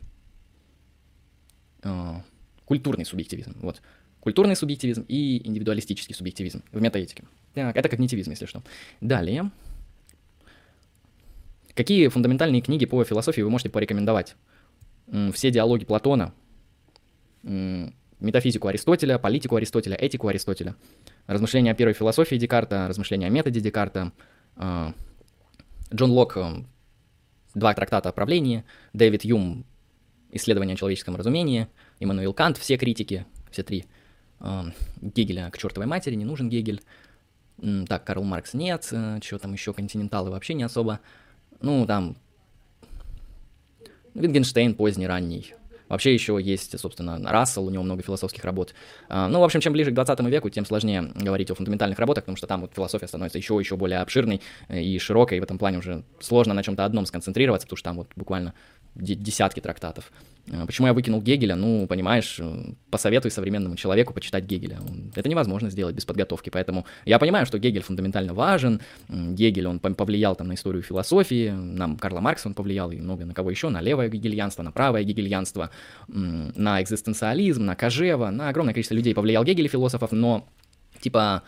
[1.83, 2.13] э,
[2.65, 3.55] культурный субъективизм.
[3.61, 3.81] Вот.
[4.19, 7.23] Культурный субъективизм и индивидуалистический субъективизм в метаэтике.
[7.53, 8.61] Так, это когнитивизм, если что.
[8.99, 9.51] Далее.
[11.73, 14.35] Какие фундаментальные книги по философии вы можете порекомендовать?
[15.33, 16.33] Все диалоги Платона,
[17.43, 20.75] метафизику Аристотеля, политику Аристотеля, этику Аристотеля,
[21.27, 24.13] размышления о первой философии Декарта, размышления о методе Декарта,
[24.55, 24.93] а,
[25.93, 26.37] Джон Лок,
[27.55, 29.65] два трактата о правлении, Дэвид Юм,
[30.31, 31.67] исследование о человеческом разумении,
[31.99, 33.85] Иммануил Кант, все критики, все три,
[34.39, 34.67] а,
[35.01, 36.81] Гегеля к чертовой матери, не нужен Гегель,
[37.87, 40.99] так, Карл Маркс нет, э, что там еще, континенталы вообще не особо,
[41.59, 42.17] ну, там,
[44.13, 45.53] Витгенштейн поздний, ранний.
[45.91, 48.73] Вообще еще есть, собственно, Рассел, у него много философских работ.
[49.09, 52.23] А, ну, в общем, чем ближе к 20 веку, тем сложнее говорить о фундаментальных работах,
[52.23, 55.43] потому что там вот философия становится еще еще более обширной э, и широкой, и в
[55.43, 58.53] этом плане уже сложно на чем-то одном сконцентрироваться, потому что там вот буквально
[58.95, 60.11] десятки трактатов.
[60.51, 61.55] А, почему я выкинул Гегеля?
[61.55, 64.79] Ну, понимаешь, э, посоветуй современному человеку почитать Гегеля.
[65.15, 70.35] Это невозможно сделать без подготовки, поэтому я понимаю, что Гегель фундаментально важен, Гегель, он повлиял
[70.35, 73.81] там на историю философии, нам Карла Маркса он повлиял, и много на кого еще, на
[73.81, 75.69] левое гегельянство, на правое гегельянство,
[76.07, 80.47] на экзистенциализм, на Кожева, на огромное количество людей повлиял Гегель и философов, но,
[80.99, 81.43] типа,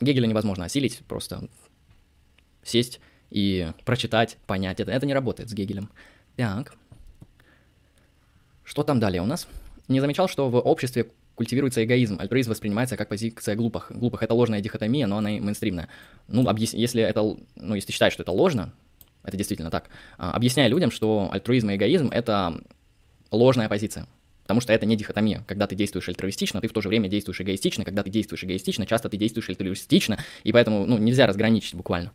[0.00, 1.48] Гегеля невозможно осилить, просто
[2.62, 4.80] сесть и прочитать, понять.
[4.80, 5.90] Это, это не работает с Гегелем.
[6.40, 6.72] Так.
[8.64, 9.46] Что там далее у нас?
[9.88, 12.16] Не замечал, что в обществе культивируется эгоизм.
[12.18, 13.92] Альтруизм воспринимается как позиция глупых.
[13.94, 15.88] Глупых— это ложная дихотомия, но она и мейнстримная.
[16.28, 16.72] Ну, объяс...
[16.72, 17.36] если это...
[17.56, 18.72] Ну, если ты считаешь, что это ложно,
[19.22, 22.58] это действительно так, а, объясняя людям, что альтруизм и эгоизм— это
[23.30, 24.06] ложная позиция.
[24.44, 25.44] Потому что это не дихотомия.
[25.46, 27.84] Когда ты действуешь альтруистично, ты в то же время действуешь эгоистично.
[27.84, 30.16] Когда ты действуешь эгоистично, часто ты действуешь альтруистично.
[30.44, 32.12] И поэтому ну, нельзя разграничить буквально.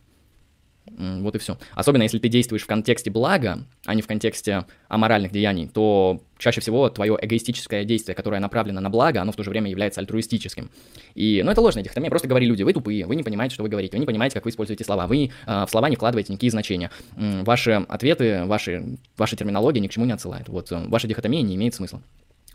[0.98, 1.58] Вот и все.
[1.74, 6.60] Особенно если ты действуешь в контексте блага, а не в контексте аморальных деяний, то чаще
[6.60, 10.70] всего твое эгоистическое действие, которое направлено на благо, оно в то же время является альтруистическим.
[11.14, 12.08] И, ну, это ложная дихотомия.
[12.08, 14.44] Просто говори люди, вы тупые, вы не понимаете, что вы говорите, вы не понимаете, как
[14.44, 16.90] вы используете слова, вы э, в слова не вкладываете никакие значения.
[17.16, 20.48] Ваши ответы, ваши, ваша терминология ни к чему не отсылает.
[20.48, 22.00] Вот э, ваша дихотомия не имеет смысла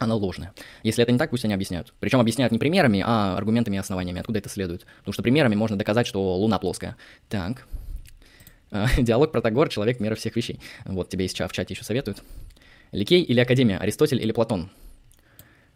[0.01, 0.53] она ложная.
[0.81, 1.93] Если это не так, пусть они объясняют.
[1.99, 4.85] Причем объясняют не примерами, а аргументами и основаниями, откуда это следует.
[4.99, 6.97] Потому что примерами можно доказать, что Луна плоская.
[7.29, 7.67] Так,
[8.97, 10.59] диалог Протагор, человек мира всех вещей.
[10.85, 12.23] Вот тебе есть в чате еще советуют.
[12.91, 14.69] Ликей или Академия, Аристотель или Платон?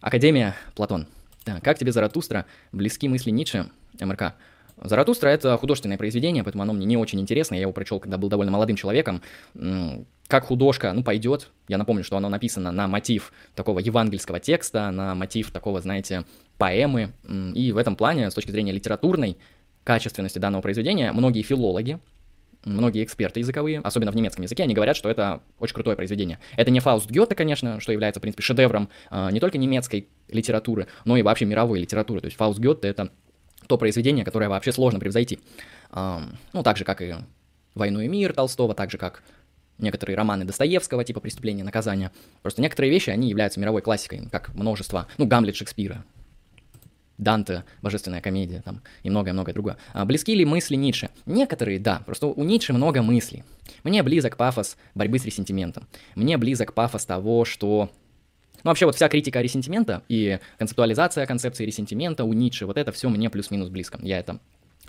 [0.01, 1.07] Академия, Платон.
[1.43, 2.45] Так, как тебе Заратустра?
[2.71, 4.35] Близки мысли Ницше, МРК.
[4.81, 7.55] Заратустра— это художественное произведение, поэтому оно мне не очень интересно.
[7.55, 9.21] Я его прочел, когда был довольно молодым человеком.
[10.27, 11.51] Как художка, ну, пойдет.
[11.69, 16.25] Я напомню, что оно написано на мотив такого евангельского текста, на мотив такого, знаете,
[16.57, 17.13] поэмы.
[17.53, 19.37] И в этом плане, с точки зрения литературной
[19.85, 21.99] качественности данного произведения, многие филологи,
[22.65, 26.39] многие эксперты языковые, особенно в немецком языке, они говорят, что это очень крутое произведение.
[26.57, 30.87] Это не Фауст Гёте, конечно, что является, в принципе, шедевром э, не только немецкой литературы,
[31.05, 32.21] но и вообще мировой литературы.
[32.21, 33.09] То есть Фауст Гёте— это
[33.67, 35.39] то произведение, которое вообще сложно превзойти.
[35.91, 36.19] Э,
[36.53, 37.15] ну, так же, как и
[37.75, 39.23] «Войну и мир» Толстого, так же, как
[39.77, 42.11] некоторые романы Достоевского, типа «Преступление и наказание».
[42.41, 46.05] Просто некоторые вещи, они являются мировой классикой, как множество, ну, Гамлет Шекспира,
[47.17, 49.77] Данте, божественная комедия там, и многое-многое другое.
[49.93, 51.09] А близки ли мысли Ницше?
[51.25, 53.43] Некоторые, да, просто у Ницше много мыслей.
[53.83, 55.87] Мне близок пафос борьбы с ресентиментом.
[56.15, 57.89] Мне близок пафос того, что
[58.63, 63.09] ну, вообще, вот вся критика ресентимента и концептуализация концепции ресентимента у Ницше, вот это все
[63.09, 63.99] мне плюс-минус близко.
[64.01, 64.39] Я это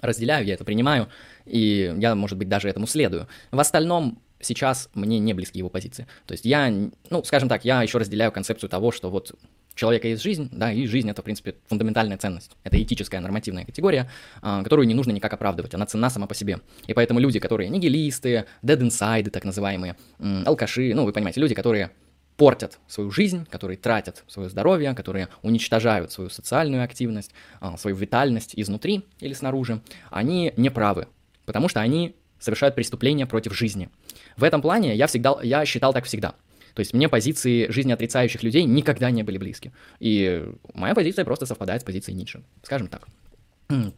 [0.00, 1.08] разделяю, я это принимаю,
[1.44, 3.28] и я, может быть, даже этому следую.
[3.50, 6.06] В остальном, сейчас мне не близки его позиции.
[6.26, 6.72] То есть я,
[7.10, 9.34] ну, скажем так, я еще разделяю концепцию того, что вот
[9.76, 12.52] человека есть жизнь, да, и жизнь это, в принципе, фундаментальная ценность.
[12.64, 14.10] Это этическая нормативная категория,
[14.42, 16.60] а, которую не нужно никак оправдывать, она ценна сама по себе.
[16.88, 19.96] И поэтому люди, которые нигилисты, dead inside, так называемые,
[20.44, 21.90] алкаши, ну, вы понимаете, люди, которые
[22.36, 28.52] портят свою жизнь, которые тратят свое здоровье, которые уничтожают свою социальную активность, а, свою витальность
[28.56, 31.06] изнутри или снаружи, они не правы,
[31.44, 33.88] потому что они совершают преступления против жизни.
[34.36, 36.34] В этом плане я всегда, я считал так всегда.
[36.76, 39.72] То есть мне позиции жизни отрицающих людей никогда не были близки.
[39.98, 42.42] И моя позиция просто совпадает с позицией Ницше.
[42.62, 43.08] Скажем так.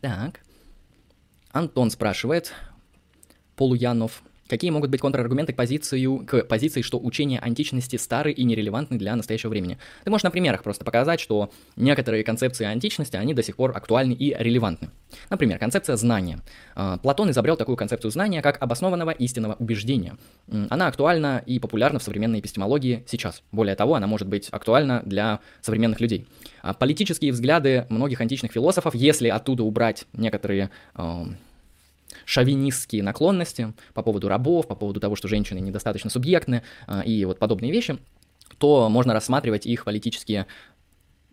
[0.01, 0.41] Так.
[1.51, 2.53] Антон спрашивает,
[3.57, 8.99] Полуянов, Какие могут быть контраргументы к, позицию, к позиции, что учения античности стары и нерелевантны
[8.99, 9.79] для настоящего времени?
[10.05, 14.13] Ты можешь на примерах просто показать, что некоторые концепции античности, они до сих пор актуальны
[14.13, 14.91] и релевантны.
[15.31, 16.41] Например, концепция знания.
[16.75, 20.17] А, Платон изобрел такую концепцию знания, как обоснованного истинного убеждения.
[20.71, 23.43] Она актуальна и популярна в современной эпистемологии сейчас.
[23.53, 26.27] Более того, она может быть актуальна для современных людей.
[26.63, 30.71] А политические взгляды многих античных философов, если оттуда убрать некоторые
[32.29, 37.39] шовинистские наклонности по поводу рабов, по поводу того, что женщины недостаточно субъектны а, и вот
[37.39, 37.99] подобные вещи,
[38.59, 40.47] то можно рассматривать их политические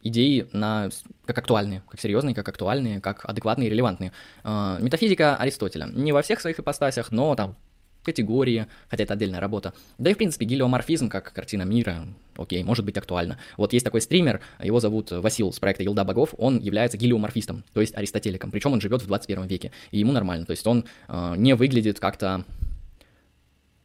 [0.03, 0.89] идеи на,
[1.25, 4.13] как актуальные, как серьезные, как актуальные, как адекватные и релевантные.
[4.45, 5.87] А, метафизика Аристотеля.
[5.87, 7.57] Не во всех своих ипостасях, но там
[8.05, 9.73] категории, хотя это отдельная работа.
[9.97, 12.05] Да и, в принципе, гелиоморфизм как картина мира,
[12.37, 13.37] окей, может быть актуально.
[13.57, 17.81] Вот есть такой стример, его зовут Васил с проекта Елда Богов, он является гелиоморфистом, то
[17.81, 21.33] есть аристотеликом, причем он живет в 21 веке, и ему нормально, то есть он э,
[21.37, 22.45] не выглядит как-то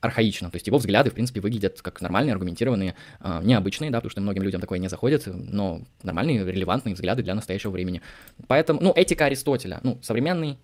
[0.00, 4.10] архаично, то есть его взгляды, в принципе, выглядят как нормальные, аргументированные, э, необычные, да, потому
[4.10, 8.00] что многим людям такое не заходит, но нормальные, релевантные взгляды для настоящего времени.
[8.46, 10.58] Поэтому, ну, этика Аристотеля, ну, современный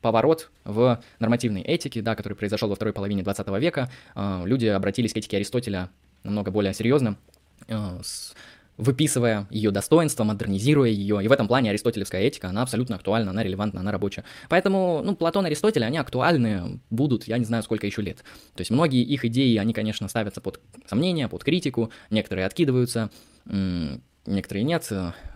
[0.00, 3.90] поворот в нормативной этике, да, который произошел во второй половине 20 века.
[4.14, 5.90] А, люди обратились к этике Аристотеля
[6.22, 7.16] намного более серьезно,
[7.68, 8.00] а,
[8.76, 11.22] выписывая ее достоинства, модернизируя ее.
[11.22, 14.24] И в этом плане аристотелевская этика, она абсолютно актуальна, она релевантна, она рабочая.
[14.48, 18.18] Поэтому, ну, Платон и Аристотель, они актуальны будут, я не знаю, сколько еще лет.
[18.54, 23.10] То есть многие их идеи, они, конечно, ставятся под сомнение, под критику, некоторые откидываются,
[23.44, 24.88] некоторые нет.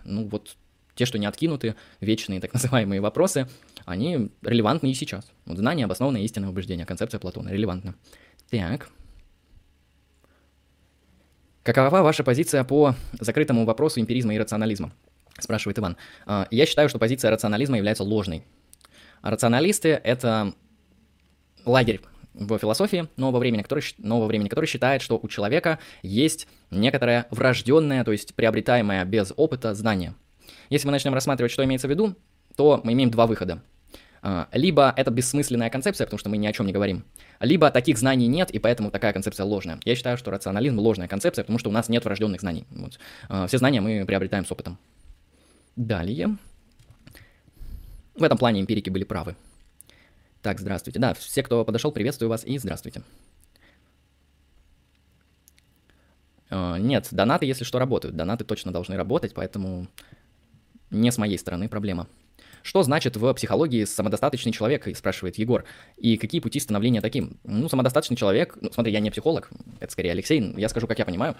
[0.05, 0.55] Ну, вот
[0.95, 3.47] те, что не откинуты, вечные так называемые вопросы,
[3.85, 5.31] они релевантны и сейчас.
[5.45, 7.95] Вот знание, обоснованное истинное убеждение, концепция Платона релевантна.
[8.49, 8.89] Так.
[11.63, 14.91] Какова ваша позиция по закрытому вопросу эмпиризма и рационализма?
[15.39, 15.97] Спрашивает Иван.
[16.25, 18.43] А, я считаю, что позиция рационализма является ложной.
[19.21, 20.53] Рационалисты— это
[21.65, 22.01] лагерь
[22.33, 28.03] в философии нового времени, который, нового времени, который считает, что у человека есть некоторое врожденное,
[28.03, 30.13] то есть приобретаемое без опыта знание.
[30.69, 32.15] Если мы начнем рассматривать, что имеется в виду,
[32.55, 33.61] то мы имеем два выхода.
[34.27, 37.05] А, либо это бессмысленная концепция, потому что мы ни о чем не говорим,
[37.39, 39.79] либо таких знаний нет, и поэтому такая концепция ложная.
[39.85, 42.65] Я считаю, что рационализм ложная концепция, потому что у нас нет врожденных знаний.
[42.71, 42.97] Вот.
[43.29, 44.79] А, все знания мы приобретаем с опытом.
[45.75, 46.37] Далее.
[48.15, 49.35] В этом плане эмпирики были правы.
[50.41, 50.97] Так, здравствуйте.
[50.97, 53.03] Да, все, кто подошел, приветствую вас и здравствуйте.
[56.49, 58.15] А, нет, донаты, если что, работают.
[58.15, 59.85] Донаты точно должны работать, поэтому
[60.89, 62.07] не с моей стороны проблема.
[62.65, 65.65] Что значит в психологии самодостаточный человек, спрашивает Егор,
[65.97, 67.37] и какие пути становления таким?
[67.43, 71.05] Ну, самодостаточный человек, ну, смотри, я не психолог, это скорее Алексей, я скажу, как я
[71.05, 71.35] понимаю.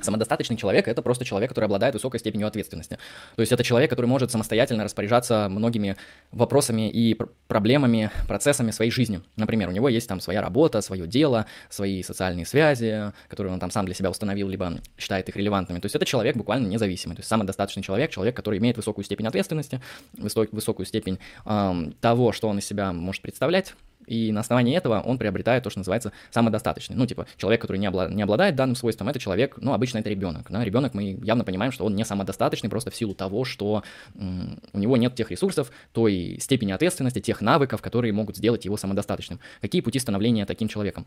[0.00, 2.98] Самодостаточный человек— это просто человек, который обладает высокой степенью ответственности.
[3.34, 5.96] То есть это человек, который может самостоятельно распоряжаться многими
[6.32, 9.22] вопросами и пр- проблемами, процессами своей жизни.
[9.36, 13.70] Например, у него есть там своя работа, свое дело, свои социальные связи, которые он там
[13.70, 15.80] сам для себя установил, либо считает их релевантными.
[15.80, 17.16] То есть это человек буквально независимый.
[17.16, 19.80] То есть самодостаточный человек, человек, который имеет высокую степень ответственности,
[20.18, 23.74] высок, высокую степень эм, того, что он из себя может представлять,
[24.06, 26.96] и на основании этого он приобретает то, что называется самодостаточный.
[26.96, 30.08] Ну, типа, человек, который не, обла- не обладает данным свойством, это человек, ну, обычно это
[30.08, 30.46] ребенок.
[30.50, 30.64] Да?
[30.64, 33.82] Ребенок, мы явно понимаем, что он не самодостаточный просто в силу того, что
[34.14, 39.40] у него нет тех ресурсов, той степени ответственности, тех навыков, которые могут сделать его самодостаточным.
[39.60, 41.06] Какие пути становления таким человеком?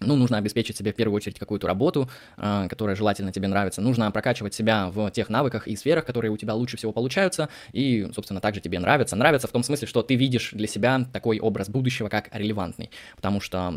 [0.00, 3.80] Ну, нужно обеспечить себе в первую очередь какую-то работу, э, которая желательно тебе нравится.
[3.80, 8.08] Нужно прокачивать себя в тех навыках и сферах, которые у тебя лучше всего получаются, и,
[8.14, 9.16] собственно, также тебе нравятся.
[9.16, 13.40] Нравится в том смысле, что ты видишь для себя такой образ будущего как релевантный, потому
[13.40, 13.74] что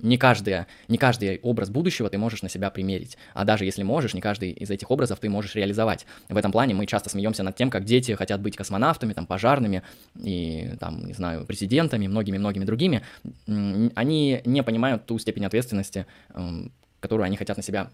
[0.00, 3.16] не, каждый, не каждый образ будущего ты можешь на себя примерить.
[3.34, 6.06] А даже если можешь, не каждый из этих образов ты можешь реализовать.
[6.28, 9.82] В этом плане мы часто смеемся над тем, как дети хотят быть космонавтами, там, пожарными
[10.22, 13.02] и, там, не знаю, президентами, многими-многими другими.
[13.46, 17.90] Они не понимают ту степень ответственности, эм, которую они хотят на себя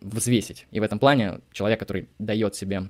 [0.00, 0.66] взвесить.
[0.70, 2.88] И в этом плане человек, который дает себе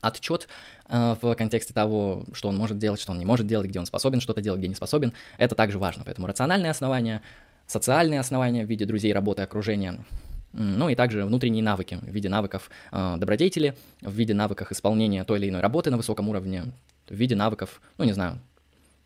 [0.00, 0.48] отчет
[0.88, 3.86] э, в контексте того, что он может делать, что он не может делать, где он
[3.86, 6.04] способен что-то делать, где не способен, это также важно.
[6.04, 7.22] Поэтому рациональные основания,
[7.68, 10.04] социальные основания в виде друзей, работы, окружения
[10.52, 15.38] ну и также внутренние навыки в виде навыков э, добродетели, в виде навыков исполнения той
[15.38, 16.64] или иной работы на высоком уровне,
[17.08, 18.40] в виде навыков, ну не знаю,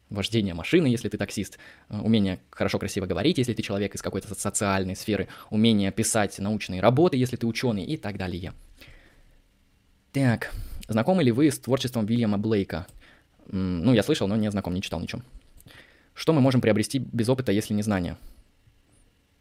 [0.09, 4.35] вождения машины, если ты таксист, э, умение хорошо, красиво говорить, если ты человек из какой-то
[4.35, 8.53] социальной сферы, умение писать научные работы, если ты ученый и так далее.
[10.13, 10.53] Так,
[10.89, 12.87] знакомы ли вы с творчеством Вильяма Блейка?
[13.49, 15.23] Ну, я слышал, но не знаком, не читал ничего.
[16.15, 18.17] Что мы можем приобрести без опыта, если не знания?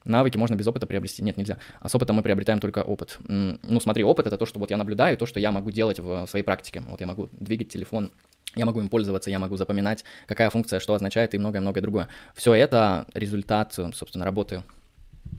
[0.03, 1.23] Навыки можно без опыта приобрести?
[1.23, 1.57] Нет, нельзя.
[1.79, 3.19] А с опытом мы приобретаем только опыт.
[3.27, 6.25] Ну, смотри, опыт— это то, что вот я наблюдаю, то, что я могу делать в
[6.27, 6.81] своей практике.
[6.87, 8.11] Вот я могу двигать телефон,
[8.55, 12.07] я могу им пользоваться, я могу запоминать, какая функция что означает и многое-многое другое.
[12.35, 14.63] Все это результат, собственно, работы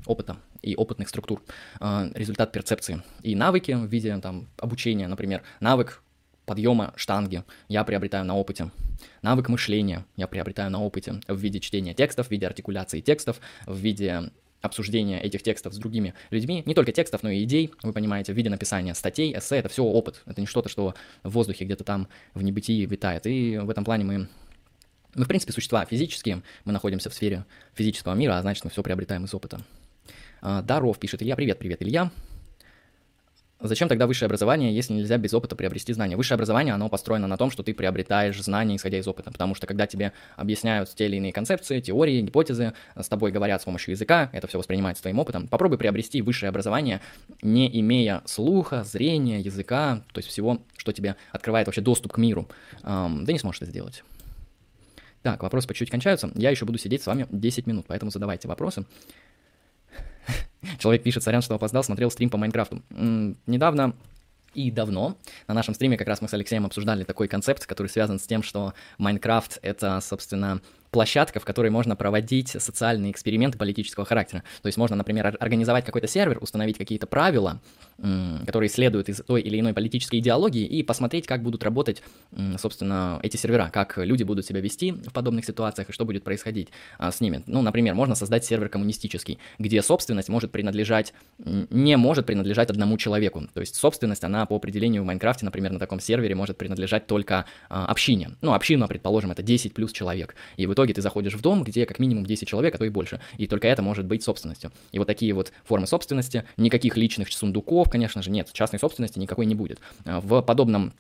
[0.07, 1.43] опыта и опытных структур,
[1.81, 3.03] а, результат перцепции.
[3.23, 6.03] И навыки в виде там, обучения, например, навык
[6.47, 8.71] подъема штанги я приобретаю на опыте.
[9.23, 13.77] Навык мышления я приобретаю на опыте в виде чтения текстов, в виде артикуляции текстов, в
[13.77, 14.31] виде
[14.63, 18.37] обсуждения этих текстов с другими людьми, не только текстов, но и идей, вы понимаете, в
[18.37, 22.09] виде написания статей, эссе, это все опыт, это не что-то, что в воздухе где-то там
[22.35, 24.29] в небытии витает, и в этом плане мы
[25.15, 27.45] мы, в принципе, существа физические, мы находимся в сфере
[27.75, 29.61] физического мира, а значит, мы все приобретаем из опыта.
[30.41, 32.11] А, Даров пишет Илья, привет, привет, Илья.
[33.63, 36.17] Зачем тогда высшее образование, если нельзя без опыта приобрести знания?
[36.17, 39.69] Высшее образование, оно построено на том, что ты приобретаешь знания, исходя из опыта, потому что
[39.69, 44.31] когда тебе объясняют те или иные концепции, теории, гипотезы, с тобой говорят с помощью языка,
[44.33, 47.01] это все воспринимается твоим опытом, попробуй приобрести высшее образование,
[47.41, 52.49] не имея слуха, зрения, языка, то есть всего, что тебе открывает вообще доступ к миру.
[52.83, 54.03] Эм, ты не сможешь это сделать.
[55.23, 56.33] Так, вопросы по чуть-чуть кончаются.
[56.35, 58.85] Я еще буду сидеть с вами 10 минут, поэтому задавайте вопросы.
[60.79, 62.83] Человек пишет, сорян, что опоздал, смотрел стрим по Майнкрафту.
[63.47, 63.95] Недавно
[64.55, 65.17] и давно
[65.49, 68.43] на нашем стриме как раз мы с Алексеем обсуждали такой концепт, который связан с тем,
[68.43, 70.61] что Майнкрафт— это, собственно,
[70.93, 74.45] площадка, в которой можно проводить социальные эксперименты политического характера.
[74.63, 77.61] То есть можно, например, организовать какой-то сервер, установить какие-то правила,
[78.47, 82.03] которые следуют из той или иной политической идеологии, и посмотреть, как будут работать,
[82.59, 86.69] собственно, эти сервера, как люди будут себя вести в подобных ситуациях и что будет происходить
[86.99, 87.43] а, с ними.
[87.47, 93.47] Ну, например, можно создать сервер коммунистический, где собственность может принадлежать, не может принадлежать одному человеку.
[93.55, 97.47] То есть собственность, она по определению в Майнкрафте, например, на таком сервере может принадлежать только
[97.69, 98.33] а, общине.
[98.41, 100.35] Ну, община, предположим, это 10 плюс человек.
[100.57, 102.85] И в итоге итоге ты заходишь в дом, где как минимум 10 человек, а то
[102.85, 103.21] и больше.
[103.39, 104.73] И только это может быть собственностью.
[104.91, 108.51] И вот такие вот формы собственности, никаких личных сундуков, конечно же, нет.
[108.53, 109.79] Частной собственности никакой не будет.
[110.05, 110.93] А, в подобном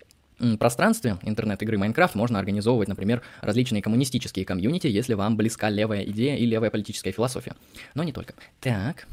[0.58, 6.46] пространстве интернет-игры Майнкрафт можно организовывать, например, различные коммунистические комьюнити, если вам близка левая идея и
[6.46, 7.54] левая политическая философия.
[7.94, 8.34] Но не только.
[8.60, 9.08] Так.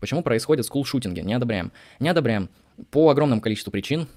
[0.00, 1.20] Почему происходят скул-шутинги?
[1.20, 1.72] Не одобряем.
[2.00, 2.50] Не одобряем
[2.90, 4.08] по огромному количеству причин.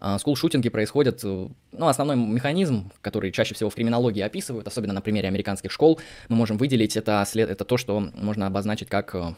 [0.00, 5.02] А, скул-шутинги происходят, э, ну, основной механизм, который чаще всего в криминологии описывают, особенно на
[5.02, 9.34] примере американских школ, мы можем выделить, это, след, это то, что можно обозначить как э,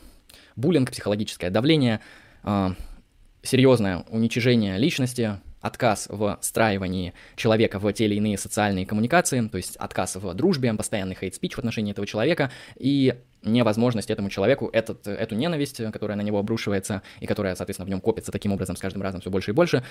[0.55, 2.01] буллинг, психологическое давление,
[2.45, 2.75] а,
[3.43, 9.77] серьезное уничижение личности, отказ в встраивании человека в те или иные социальные коммуникации, то есть
[9.77, 15.35] отказ в дружбе, постоянный хейт-спич в отношении этого человека и невозможность этому человеку этот, эту
[15.35, 19.03] ненависть, которая на него обрушивается и которая, соответственно, в нем копится таким образом с каждым
[19.03, 19.85] разом все больше и больше,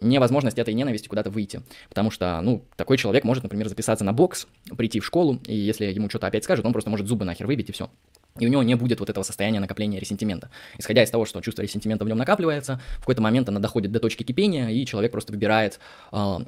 [0.00, 1.62] невозможность этой ненависти куда-то выйти.
[1.88, 5.86] Потому что, ну, такой человек может, например, записаться на бокс, прийти в школу, и если
[5.86, 7.90] ему что-то опять скажут, он просто может зубы нахер выбить, и все.
[8.38, 10.50] И у него не будет вот этого состояния накопления ресентимента.
[10.78, 14.00] Исходя из того, что чувство ресентимента в нем накапливается, в какой-то момент оно доходит до
[14.00, 15.80] точки кипения, и человек просто выбирает
[16.12, 16.38] э,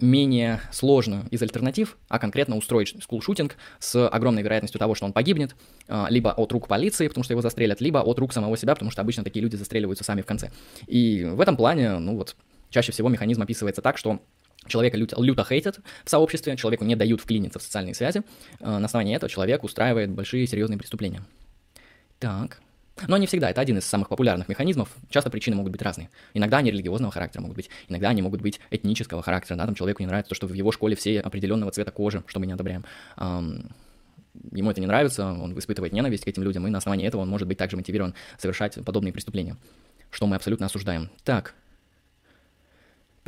[0.00, 5.54] менее сложную из альтернатив, а конкретно устроить скулшутинг с огромной вероятностью того, что он погибнет,
[5.86, 8.90] э, либо от рук полиции, потому что его застрелят, либо от рук самого себя, потому
[8.90, 10.50] что обычно такие люди застреливаются сами в конце.
[10.86, 12.36] И в этом плане, ну вот,
[12.70, 14.20] Чаще всего механизм описывается так, что
[14.66, 18.22] человека люто, люто хейтят в сообществе, человеку не дают вклиниться в социальные связи.
[18.60, 21.22] Э, на основании этого человек устраивает большие серьезные преступления.
[22.18, 22.60] Так.
[23.06, 24.96] Но не всегда, это один из самых популярных механизмов.
[25.08, 26.10] Часто причины могут быть разные.
[26.34, 29.56] Иногда они религиозного характера могут быть, иногда они могут быть этнического характера.
[29.56, 32.40] Да, там человеку не нравится то, что в его школе все определенного цвета кожи, что
[32.40, 32.84] мы не одобряем.
[34.52, 37.28] Ему это не нравится, он испытывает ненависть к этим людям, и на основании этого он
[37.28, 39.56] может быть также мотивирован совершать подобные преступления,
[40.10, 41.10] что мы абсолютно осуждаем.
[41.24, 41.54] Так,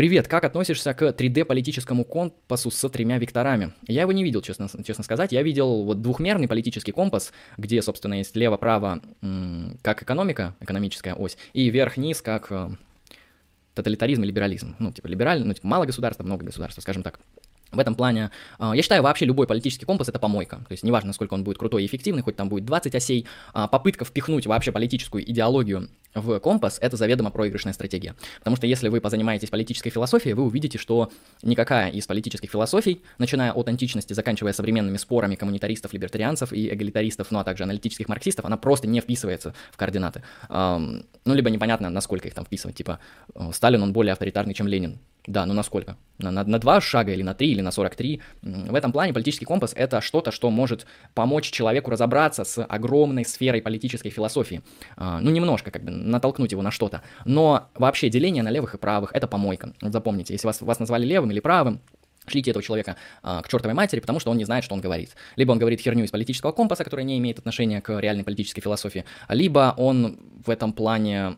[0.00, 3.74] Привет, как относишься к 3D-политическому компасу с тремя векторами?
[3.86, 5.30] Я его не видел, честно, честно сказать.
[5.30, 9.02] Я видел вот двухмерный политический компас, где, собственно, есть лево-право
[9.82, 12.70] как экономика, экономическая ось, и вверх-вниз как э,
[13.74, 14.74] тоталитаризм и либерализм.
[14.78, 17.20] Ну, типа либеральный, ну, типа мало государства, много государства, скажем так.
[17.70, 20.56] В этом плане, а, я считаю, вообще любой политический компас это помойка.
[20.66, 23.68] То есть неважно, насколько он будет крутой и эффективный, хоть там будет 20 осей, а,
[23.68, 28.14] попытка впихнуть вообще политическую идеологию в компас– это заведомо проигрышная стратегия.
[28.38, 31.10] Потому что если вы позанимаетесь политической философией, вы увидите, что
[31.42, 37.38] никакая из политических философий, начиная от античности, заканчивая современными спорами коммунитаристов, либертарианцев и эгалитаристов, ну
[37.38, 40.22] а также аналитических марксистов, она просто не вписывается в координаты.
[40.48, 42.76] Ну, либо непонятно, насколько их там вписывать.
[42.76, 42.98] Типа,
[43.34, 44.98] э, Сталин, он более авторитарный, чем Ленин.
[45.26, 45.96] Да, ну насколько?
[46.18, 48.20] На, на, на два шага или на три, или на 43.
[48.42, 53.60] В этом плане политический компас— это что-то, что может помочь человеку разобраться с огромной сферой
[53.60, 54.62] политической философии.
[54.96, 57.02] А, ну, немножко как бы натолкнуть его на что-то.
[57.24, 59.72] Но вообще деление на левых и правых— это помойка.
[59.80, 61.80] Вот запомните, если вас, вас назвали левым или правым,
[62.26, 65.16] шлите этого человека а, к чертовой матери, потому что он не знает, что он говорит.
[65.36, 69.04] Либо он говорит херню из политического компаса, которая не имеет отношения к реальной политической философии,
[69.28, 71.36] либо он в этом плане...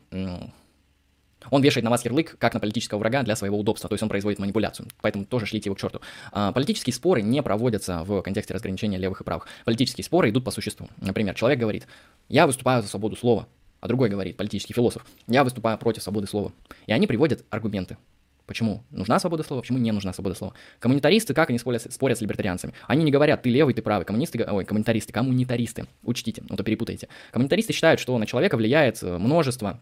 [1.50, 4.08] Он вешает на вас ярлык, как на политического врага, для своего удобства, то есть он
[4.08, 4.86] производит манипуляцию.
[5.00, 6.00] Поэтому тоже шлите его к черту.
[6.30, 9.48] А, политические споры не проводятся в контексте разграничения левых и правых.
[9.64, 10.88] Политические споры идут по существу.
[10.98, 11.88] Например, человек говорит,
[12.28, 13.48] я выступаю за свободу слова,
[13.82, 16.52] а другой говорит, политический философ, я выступаю против свободы слова.
[16.86, 17.98] И они приводят аргументы.
[18.46, 20.54] Почему нужна свобода слова, почему не нужна свобода слова.
[20.78, 22.74] Коммунитаристы, как они спорят, спорят с либертарианцами?
[22.86, 24.06] Они не говорят, ты левый, ты правый.
[24.06, 27.08] Коммунисты, ой, коммунитаристы, коммунитаристы, учтите, ну то перепутаете.
[27.32, 29.80] Коммунитаристы считают, что на человека влияет э, множество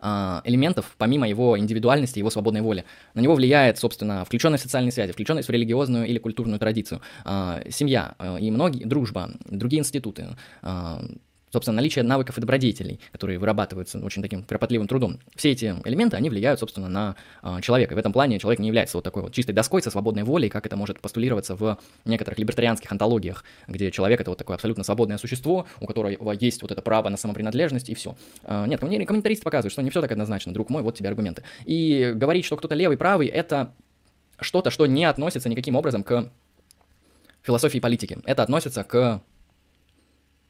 [0.00, 2.84] а, элементов, помимо его индивидуальности, его свободной воли.
[3.14, 7.62] На него влияет, собственно, включенность в социальные связи, включенность в религиозную или культурную традицию, а,
[7.68, 10.36] семья э, и многие, дружба, другие институты,
[11.52, 15.20] собственно, наличие навыков и добродетелей, которые вырабатываются очень таким кропотливым трудом.
[15.34, 17.94] Все эти элементы, они влияют, собственно, на э, человека.
[17.94, 20.48] И в этом плане человек не является вот такой вот чистой доской со свободной волей,
[20.48, 25.18] как это может постулироваться в некоторых либертарианских антологиях, где человек— это вот такое абсолютно свободное
[25.18, 28.16] существо, у которого есть вот это право на самопринадлежность, и все.
[28.44, 31.42] Э, нет, комментаристы показывают, что не все так однозначно, друг мой, вот тебе аргументы.
[31.64, 33.74] И говорить, что кто-то левый, правый, это
[34.40, 36.30] что-то, что не относится никаким образом к
[37.42, 38.18] философии политики.
[38.24, 39.22] Это относится к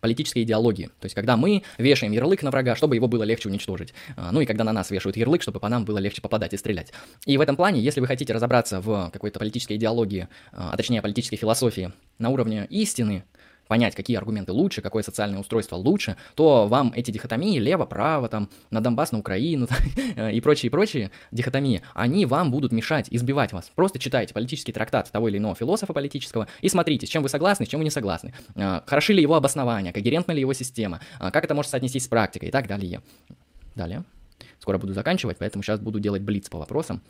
[0.01, 0.87] политической идеологии.
[1.01, 3.95] То есть, когда мы вешаем ярлык на врага, чтобы его было легче уничтожить.
[4.17, 6.57] А, ну и когда на нас вешают ярлык, чтобы по нам было легче попадать и
[6.57, 6.93] стрелять.
[7.27, 11.03] И в этом плане, если вы хотите разобраться в какой-то политической идеологии, а, а точнее
[11.03, 13.25] политической философии на уровне истины,
[13.69, 18.81] понять, какие аргументы лучше, какое социальное устройство лучше, то вам эти дихотомии лево-право, там, на
[18.81, 19.69] Донбасс, на Украину
[20.33, 23.71] и прочие-прочие дихотомии, они вам будут мешать, избивать вас.
[23.75, 27.67] Просто читайте политический трактат того или иного философа политического и смотрите, с чем вы согласны,
[27.67, 28.35] с чем вы не согласны.
[28.57, 32.09] А, хороши ли его обоснования, когерентна ли его система, а, как это может соотнестись с
[32.09, 33.03] практикой и так далее.
[33.75, 34.05] Далее.
[34.59, 37.03] Скоро буду заканчивать, поэтому сейчас буду делать блиц по вопросам.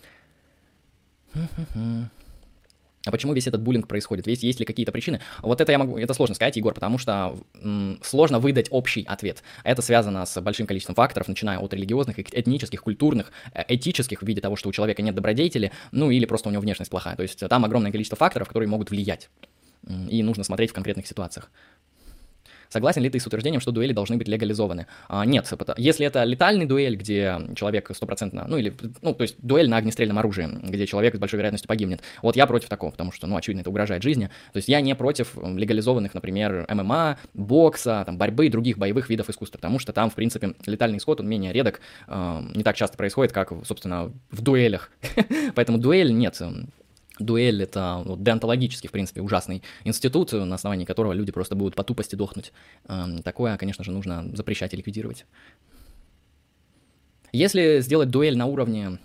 [3.09, 4.27] А почему весь этот буллинг происходит?
[4.27, 5.21] Есть, есть ли какие-то причины?
[5.41, 9.43] Вот это я могу, это сложно сказать, Егор, потому что м, сложно выдать общий ответ.
[9.65, 14.43] Это связано с большим количеством факторов, начиная от религиозных, этнических, культурных, э, этических в виде
[14.43, 17.17] того, что у человека нет добродетели, ну или просто у него внешность плохая.
[17.17, 19.31] То есть там огромное количество факторов, которые могут влиять.
[20.11, 21.51] И нужно смотреть в конкретных ситуациях.
[22.69, 24.87] Согласен ли ты с утверждением, что дуэли должны быть легализованы?
[25.09, 29.69] А, нет, если это летальный дуэль, где человек стопроцентно, ну или, ну, то есть дуэль
[29.69, 32.03] на огнестрельном оружии, где человек с большой вероятностью погибнет.
[32.23, 34.27] Вот я против такого, потому что, ну, очевидно, это угрожает жизни.
[34.53, 39.31] То есть я не против легализованных, например, ММА, бокса, там, борьбы и других боевых видов
[39.31, 42.97] искусства, потому что там, в принципе, летальный исход, он менее редок, э, не так часто
[42.97, 44.91] происходит, как, собственно, в дуэлях.
[45.55, 46.41] Поэтому дуэль нет,
[47.19, 51.85] Дуэль— это вот, деонтологический, в принципе, ужасный институт, на основании которого люди просто будут по
[51.85, 52.53] тупости дохнуть.
[52.89, 55.27] Эм, такое, конечно же, нужно запрещать и ликвидировать.
[57.33, 58.99] Если сделать дуэль на уровне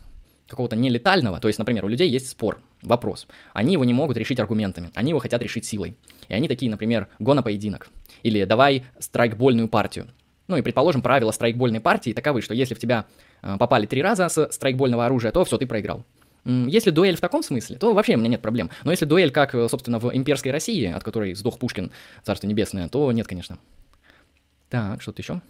[0.47, 4.39] какого-то нелетального, то есть, например, у людей есть спор, вопрос, они его не могут решить
[4.39, 5.97] аргументами, они его хотят решить силой.
[6.27, 7.89] И они такие, например, го на поединок,
[8.21, 10.07] или давай страйкбольную партию.
[10.47, 13.05] Ну и, предположим, правила страйкбольной партии таковы, что если в тебя
[13.41, 16.03] э, попали три раза с страйкбольного оружия, то все, ты проиграл.
[16.45, 18.69] Если дуэль в таком смысле, то вообще у меня нет проблем.
[18.83, 21.91] Но если дуэль, как, э, собственно, в имперской России, от которой сдох Пушкин,
[22.23, 23.59] царство небесное, то нет, конечно.
[24.69, 25.41] Так, что-то еще?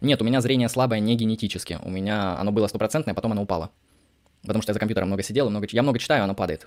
[0.00, 1.78] Нет, у меня зрение слабое не генетически.
[1.82, 3.70] У меня оно было стопроцентное, потом оно упало.
[4.42, 5.66] Потому что я за компьютером много сидел, много...
[5.70, 6.66] я много читаю, оно падает.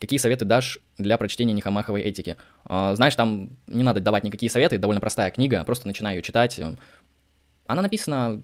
[0.00, 2.36] Какие советы дашь для прочтения Нехамаховой этики?
[2.64, 6.58] А, знаешь, там не надо давать никакие советы, довольно простая книга, просто начинаю ее читать,
[7.72, 8.42] она написана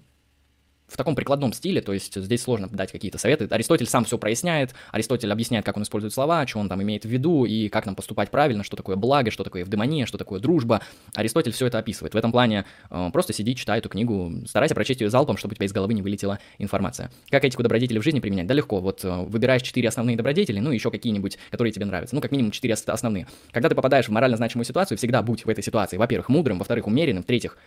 [0.87, 3.47] в таком прикладном стиле, то есть здесь сложно дать какие-то советы.
[3.49, 7.09] Аристотель сам все проясняет, Аристотель объясняет, как он использует слова, что он там имеет в
[7.09, 10.81] виду, и как нам поступать правильно, что такое благо, что такое евдемония, что такое дружба.
[11.13, 12.13] Аристотель все это описывает.
[12.13, 15.55] В этом плане э, просто сиди, читай эту книгу, старайся прочесть ее залпом, чтобы у
[15.55, 17.11] тебя из головы не вылетела информация.
[17.29, 18.47] Как этику добродетелей в жизни применять?
[18.47, 18.79] Да легко.
[18.79, 22.15] Вот э, выбираешь четыре основные добродетели, ну еще какие-нибудь, которые тебе нравятся.
[22.15, 23.27] Ну, как минимум четыре основные.
[23.51, 26.87] Когда ты попадаешь в морально значимую ситуацию, всегда будь в этой ситуации, во-первых, мудрым, во-вторых,
[26.87, 27.57] умеренным, в-третьих,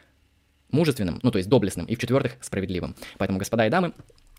[0.73, 2.95] мужественным, ну то есть доблестным, и в-четвертых, справедливым.
[3.19, 3.93] Поэтому, господа и дамы,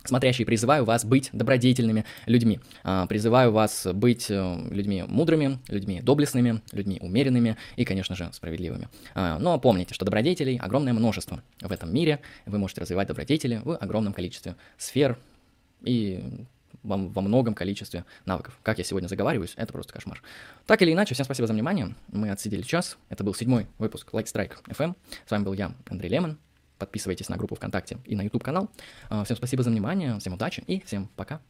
[0.03, 2.59] Смотрящие, призываю вас быть добродетельными людьми.
[2.83, 8.89] А, призываю вас быть э, людьми мудрыми, людьми доблестными, людьми умеренными и, конечно же, справедливыми.
[9.13, 12.19] А, но помните, что добродетелей огромное множество в этом мире.
[12.47, 15.19] Вы можете развивать добродетели в огромном количестве сфер
[15.83, 16.23] и
[16.83, 18.57] во, во многом количестве навыков.
[18.63, 20.21] Как я сегодня заговариваюсь, это просто кошмар.
[20.65, 21.95] Так или иначе, всем спасибо за внимание.
[22.11, 22.97] Мы отсидели час.
[23.09, 24.95] Это был седьмой выпуск Like Strike FM.
[25.25, 26.37] С вами был я, Андрей Лемон.
[26.77, 28.69] Подписывайтесь на группу ВКонтакте и на YouTube канал.
[29.09, 31.41] А, всем спасибо за внимание, всем удачи и всем пока.